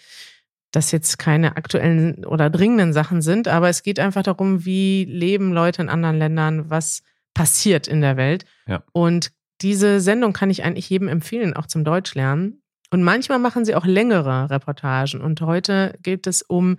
das 0.72 0.92
jetzt 0.92 1.18
keine 1.20 1.58
aktuellen 1.58 2.26
oder 2.26 2.50
dringenden 2.50 2.94
Sachen 2.94 3.22
sind, 3.22 3.48
aber 3.48 3.70
es 3.70 3.84
geht 3.84 4.00
einfach 4.00 4.24
darum, 4.24 4.66
wie 4.66 5.06
leben 5.06 5.54
Leute 5.54 5.82
in 5.82 5.90
anderen 5.90 6.18
Ländern, 6.18 6.70
was 6.70 7.02
passiert 7.34 7.88
in 7.88 8.02
der 8.02 8.18
Welt. 8.18 8.46
Ja. 8.68 8.84
Und 8.92 9.32
diese 9.62 10.02
Sendung 10.02 10.34
kann 10.34 10.50
ich 10.50 10.64
eigentlich 10.64 10.90
jedem 10.90 11.08
empfehlen, 11.08 11.56
auch 11.56 11.66
zum 11.66 11.84
Deutschlernen. 11.84 12.62
Und 12.92 13.04
manchmal 13.04 13.40
machen 13.40 13.66
sie 13.66 13.76
auch 13.76 13.86
längere 13.86 14.50
Reportagen. 14.50 15.22
Und 15.22 15.42
heute 15.42 15.98
geht 16.02 16.28
es 16.28 16.42
um 16.42 16.78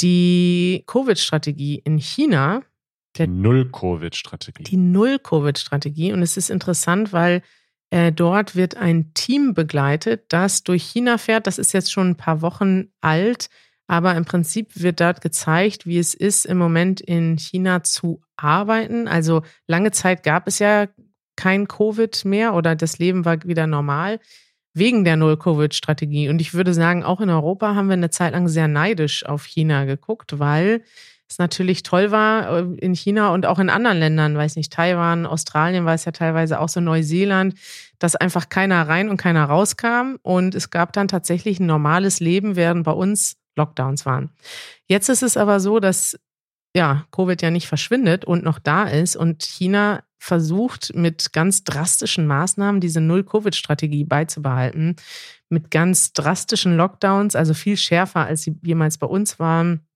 die 0.00 0.84
Covid-Strategie 0.86 1.80
in 1.84 1.98
China. 1.98 2.62
Die 3.16 3.26
Null-Covid-Strategie. 3.26 4.64
Die 4.64 4.76
Null-Covid-Strategie. 4.76 6.12
Und 6.12 6.22
es 6.22 6.36
ist 6.36 6.50
interessant, 6.50 7.12
weil 7.12 7.42
äh, 7.90 8.10
dort 8.12 8.56
wird 8.56 8.76
ein 8.76 9.14
Team 9.14 9.54
begleitet, 9.54 10.24
das 10.28 10.64
durch 10.64 10.82
China 10.82 11.18
fährt. 11.18 11.46
Das 11.46 11.58
ist 11.58 11.72
jetzt 11.72 11.92
schon 11.92 12.10
ein 12.10 12.16
paar 12.16 12.42
Wochen 12.42 12.92
alt. 13.00 13.48
Aber 13.86 14.16
im 14.16 14.24
Prinzip 14.24 14.80
wird 14.80 15.00
dort 15.00 15.20
gezeigt, 15.20 15.86
wie 15.86 15.98
es 15.98 16.14
ist, 16.14 16.46
im 16.46 16.58
Moment 16.58 17.00
in 17.00 17.36
China 17.38 17.82
zu 17.82 18.22
arbeiten. 18.36 19.08
Also 19.08 19.42
lange 19.66 19.92
Zeit 19.92 20.22
gab 20.22 20.48
es 20.48 20.58
ja 20.58 20.88
kein 21.36 21.68
Covid 21.68 22.24
mehr 22.24 22.54
oder 22.54 22.76
das 22.76 22.98
Leben 22.98 23.24
war 23.24 23.42
wieder 23.44 23.66
normal 23.66 24.20
wegen 24.74 25.04
der 25.04 25.16
Null-Covid-Strategie. 25.16 26.28
Und 26.28 26.40
ich 26.40 26.52
würde 26.52 26.74
sagen, 26.74 27.04
auch 27.04 27.20
in 27.20 27.30
Europa 27.30 27.74
haben 27.74 27.88
wir 27.88 27.94
eine 27.94 28.10
Zeit 28.10 28.32
lang 28.32 28.48
sehr 28.48 28.68
neidisch 28.68 29.24
auf 29.24 29.44
China 29.44 29.84
geguckt, 29.84 30.38
weil 30.38 30.82
es 31.28 31.38
natürlich 31.38 31.82
toll 31.82 32.10
war 32.10 32.58
äh, 32.58 32.64
in 32.78 32.94
China 32.94 33.32
und 33.32 33.46
auch 33.46 33.58
in 33.58 33.70
anderen 33.70 33.98
Ländern, 33.98 34.36
weiß 34.36 34.56
nicht, 34.56 34.72
Taiwan, 34.72 35.26
Australien 35.26 35.84
war 35.84 35.94
es 35.94 36.04
ja 36.04 36.12
teilweise 36.12 36.60
auch 36.60 36.68
so 36.68 36.80
Neuseeland, 36.80 37.54
dass 37.98 38.16
einfach 38.16 38.48
keiner 38.48 38.86
rein 38.86 39.08
und 39.08 39.16
keiner 39.16 39.44
rauskam. 39.44 40.16
Und 40.22 40.54
es 40.54 40.70
gab 40.70 40.92
dann 40.92 41.08
tatsächlich 41.08 41.60
ein 41.60 41.66
normales 41.66 42.20
Leben, 42.20 42.56
während 42.56 42.84
bei 42.84 42.92
uns 42.92 43.36
Lockdowns 43.56 44.04
waren. 44.04 44.30
Jetzt 44.86 45.08
ist 45.08 45.22
es 45.22 45.36
aber 45.36 45.60
so, 45.60 45.80
dass 45.80 46.18
ja, 46.76 47.06
Covid 47.12 47.40
ja 47.40 47.50
nicht 47.50 47.68
verschwindet 47.68 48.24
und 48.24 48.42
noch 48.42 48.58
da 48.58 48.84
ist 48.84 49.16
und 49.16 49.42
China 49.42 50.02
versucht 50.18 50.94
mit 50.94 51.32
ganz 51.32 51.64
drastischen 51.64 52.26
Maßnahmen 52.26 52.80
diese 52.80 53.00
Null-Covid-Strategie 53.00 54.04
beizubehalten, 54.04 54.96
mit 55.50 55.70
ganz 55.70 56.12
drastischen 56.12 56.76
Lockdowns, 56.76 57.36
also 57.36 57.54
viel 57.54 57.76
schärfer, 57.76 58.26
als 58.26 58.42
sie 58.42 58.56
jemals 58.62 58.98
bei 58.98 59.06
uns 59.06 59.38
waren, 59.38 59.86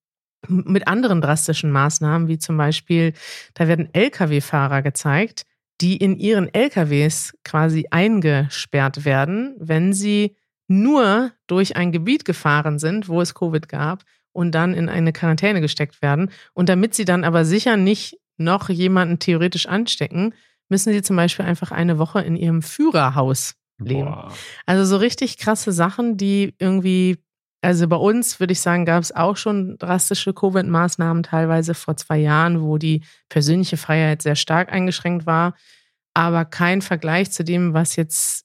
mit 0.47 0.87
anderen 0.87 1.21
drastischen 1.21 1.73
Maßnahmen, 1.73 2.29
wie 2.29 2.39
zum 2.39 2.57
Beispiel, 2.57 3.13
da 3.55 3.67
werden 3.67 3.93
Lkw-Fahrer 3.93 4.83
gezeigt, 4.83 5.45
die 5.81 5.97
in 5.97 6.17
ihren 6.17 6.53
Lkws 6.53 7.35
quasi 7.45 7.87
eingesperrt 7.91 9.05
werden, 9.05 9.57
wenn 9.59 9.93
sie 9.93 10.37
nur 10.69 11.33
durch 11.47 11.77
ein 11.77 11.93
Gebiet 11.93 12.25
gefahren 12.25 12.79
sind, 12.79 13.09
wo 13.09 13.21
es 13.21 13.35
Covid 13.35 13.69
gab 13.69 14.05
und 14.33 14.53
dann 14.53 14.75
in 14.75 14.89
eine 14.89 15.13
Quarantäne 15.13 15.61
gesteckt 15.61 16.03
werden. 16.03 16.31
Und 16.55 16.69
damit 16.69 16.95
sie 16.95 17.05
dann 17.05 17.25
aber 17.25 17.45
sicher 17.45 17.77
nicht 17.77 18.19
noch 18.37 18.69
jemanden 18.69 19.19
theoretisch 19.19 19.67
anstecken, 19.67 20.35
müssen 20.69 20.93
sie 20.93 21.03
zum 21.03 21.17
Beispiel 21.17 21.45
einfach 21.45 21.73
eine 21.73 21.99
Woche 21.99 22.21
in 22.21 22.37
ihrem 22.37 22.63
Führerhaus 22.63 23.55
leben. 23.79 24.07
Boah. 24.07 24.33
Also 24.67 24.85
so 24.85 24.97
richtig 24.97 25.39
krasse 25.39 25.73
Sachen, 25.73 26.17
die 26.17 26.55
irgendwie, 26.59 27.19
also 27.63 27.89
bei 27.89 27.97
uns 27.97 28.39
würde 28.41 28.53
ich 28.53 28.61
sagen, 28.61 28.85
gab 28.85 29.03
es 29.03 29.15
auch 29.15 29.37
schon 29.37 29.79
drastische 29.79 30.33
Covid-Maßnahmen 30.33 31.23
teilweise 31.23 31.75
vor 31.75 31.97
zwei 31.97 32.19
Jahren, 32.19 32.63
wo 32.63 32.79
die 32.79 33.03
persönliche 33.29 33.77
Freiheit 33.77 34.23
sehr 34.23 34.37
stark 34.37 34.73
eingeschränkt 34.73 35.27
war, 35.27 35.55
aber 36.15 36.45
kein 36.45 36.83
Vergleich 36.83 37.31
zu 37.31 37.45
dem, 37.45 37.75
was 37.75 37.97
jetzt 37.97 38.45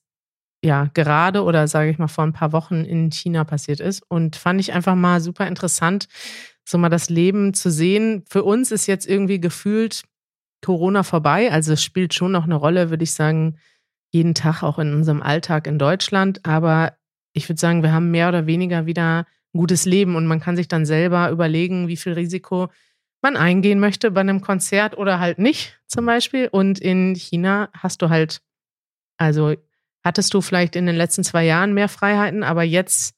ja, 0.64 0.90
gerade 0.94 1.44
oder 1.44 1.68
sage 1.68 1.90
ich 1.90 1.98
mal 1.98 2.08
vor 2.08 2.24
ein 2.24 2.32
paar 2.32 2.52
Wochen 2.52 2.84
in 2.84 3.12
China 3.12 3.44
passiert 3.44 3.80
ist. 3.80 4.02
Und 4.08 4.34
fand 4.34 4.58
ich 4.60 4.72
einfach 4.72 4.94
mal 4.94 5.20
super 5.20 5.46
interessant, 5.46 6.08
so 6.64 6.78
mal 6.78 6.88
das 6.88 7.10
Leben 7.10 7.52
zu 7.52 7.70
sehen. 7.70 8.24
Für 8.30 8.44
uns 8.44 8.72
ist 8.72 8.86
jetzt 8.86 9.06
irgendwie 9.06 9.38
gefühlt 9.38 10.04
Corona 10.64 11.02
vorbei. 11.02 11.52
Also 11.52 11.74
es 11.74 11.84
spielt 11.84 12.14
schon 12.14 12.32
noch 12.32 12.44
eine 12.44 12.54
Rolle, 12.54 12.88
würde 12.88 13.04
ich 13.04 13.12
sagen, 13.12 13.58
jeden 14.10 14.34
Tag 14.34 14.62
auch 14.62 14.78
in 14.78 14.94
unserem 14.94 15.20
Alltag 15.20 15.66
in 15.66 15.78
Deutschland. 15.78 16.46
Aber 16.46 16.96
ich 17.34 17.46
würde 17.46 17.60
sagen, 17.60 17.82
wir 17.82 17.92
haben 17.92 18.10
mehr 18.10 18.28
oder 18.30 18.46
weniger 18.46 18.86
wieder 18.86 19.26
ein 19.52 19.58
gutes 19.58 19.84
Leben 19.84 20.16
und 20.16 20.26
man 20.26 20.40
kann 20.40 20.56
sich 20.56 20.68
dann 20.68 20.86
selber 20.86 21.30
überlegen, 21.30 21.88
wie 21.88 21.98
viel 21.98 22.14
Risiko 22.14 22.68
man 23.20 23.36
eingehen 23.36 23.80
möchte 23.80 24.10
bei 24.10 24.22
einem 24.22 24.40
Konzert 24.40 24.96
oder 24.96 25.20
halt 25.20 25.38
nicht, 25.38 25.78
zum 25.88 26.06
Beispiel. 26.06 26.48
Und 26.50 26.78
in 26.78 27.14
China 27.16 27.68
hast 27.74 28.00
du 28.00 28.08
halt, 28.08 28.40
also 29.18 29.54
hattest 30.04 30.34
du 30.34 30.40
vielleicht 30.40 30.76
in 30.76 30.86
den 30.86 30.96
letzten 30.96 31.24
zwei 31.24 31.44
Jahren 31.44 31.72
mehr 31.72 31.88
Freiheiten, 31.88 32.42
aber 32.42 32.62
jetzt 32.62 33.14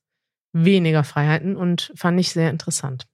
weniger 0.52 1.04
Freiheiten 1.04 1.56
und 1.56 1.92
fand 1.96 2.18
ich 2.18 2.30
sehr 2.30 2.50
interessant. 2.50 3.06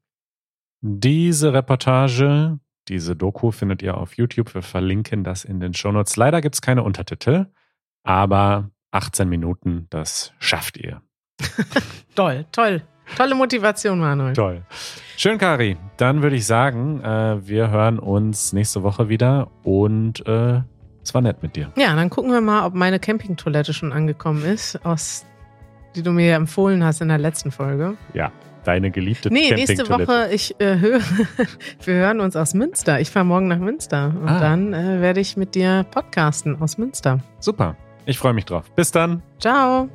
Diese 0.81 1.53
Reportage, 1.53 2.59
diese 2.89 3.17
Doku 3.17 3.51
findet 3.51 3.83
ihr 3.83 3.97
auf 3.97 4.17
YouTube. 4.17 4.55
Wir 4.55 4.63
verlinken 4.63 5.25
das 5.25 5.45
in 5.45 5.61
den 5.61 5.75
Shownotes. 5.75 6.17
Leider 6.17 6.41
gibt 6.41 6.57
es 6.57 6.61
keine 6.61 6.83
Untertitel, 6.83 7.47
aber 8.03 8.71
18 8.91 9.29
Minuten, 9.29 9.87
das 9.91 10.33
schafft 10.39 10.77
ihr. 10.77 11.01
toll, 12.15 12.47
toll. 12.53 12.83
Tolle 13.17 13.35
Motivation, 13.35 13.99
Manuel. 13.99 14.33
Toll. 14.33 14.63
Schön, 15.17 15.39
Kari. 15.39 15.77
Dann 15.97 16.23
würde 16.23 16.37
ich 16.37 16.47
sagen, 16.47 17.01
äh, 17.03 17.47
wir 17.47 17.71
hören 17.71 17.99
uns 17.99 18.53
nächste 18.53 18.83
Woche 18.83 19.09
wieder 19.09 19.51
und 19.65 20.27
äh, 20.27 20.63
es 21.03 21.15
war 21.15 21.21
nett 21.21 21.43
mit 21.43 21.57
dir. 21.57 21.73
Ja, 21.77 21.95
dann 21.95 22.11
gucken 22.11 22.31
wir 22.31 22.41
mal, 22.41 22.67
ob 22.67 22.75
meine 22.75 22.99
Campingtoilette 22.99 23.73
schon 23.73 23.93
angekommen 23.93 24.45
ist, 24.45 24.85
aus, 24.85 25.25
die 25.97 26.03
du 26.03 26.13
mir 26.13 26.35
empfohlen 26.35 26.85
hast 26.85 27.01
in 27.01 27.09
der 27.09 27.19
letzten 27.19 27.51
Folge. 27.51 27.97
Ja, 28.15 28.31
deine 28.65 28.91
geliebte 28.91 29.33
nee, 29.33 29.53
nächste 29.53 29.89
Woche, 29.89 30.29
ich 30.33 30.59
äh, 30.61 30.79
höre, 30.79 31.01
wir 31.85 31.95
hören 31.95 32.21
uns 32.21 32.37
aus 32.37 32.55
Münster. 32.55 33.01
Ich 33.01 33.11
fahre 33.11 33.27
morgen 33.27 33.49
nach 33.49 33.59
Münster 33.59 34.15
und 34.21 34.29
ah. 34.29 34.41
dann 34.41 34.73
äh, 34.73 35.01
werde 35.01 35.21
ich 35.21 35.37
mit 35.37 35.55
dir 35.55 35.85
podcasten 35.91 36.61
aus 36.61 36.79
Münster. 36.79 37.21
Super. 37.41 37.77
Ich 38.05 38.19
freue 38.19 38.33
mich 38.33 38.45
drauf. 38.45 38.71
Bis 38.75 38.91
dann. 38.91 39.23
Ciao. 39.39 39.89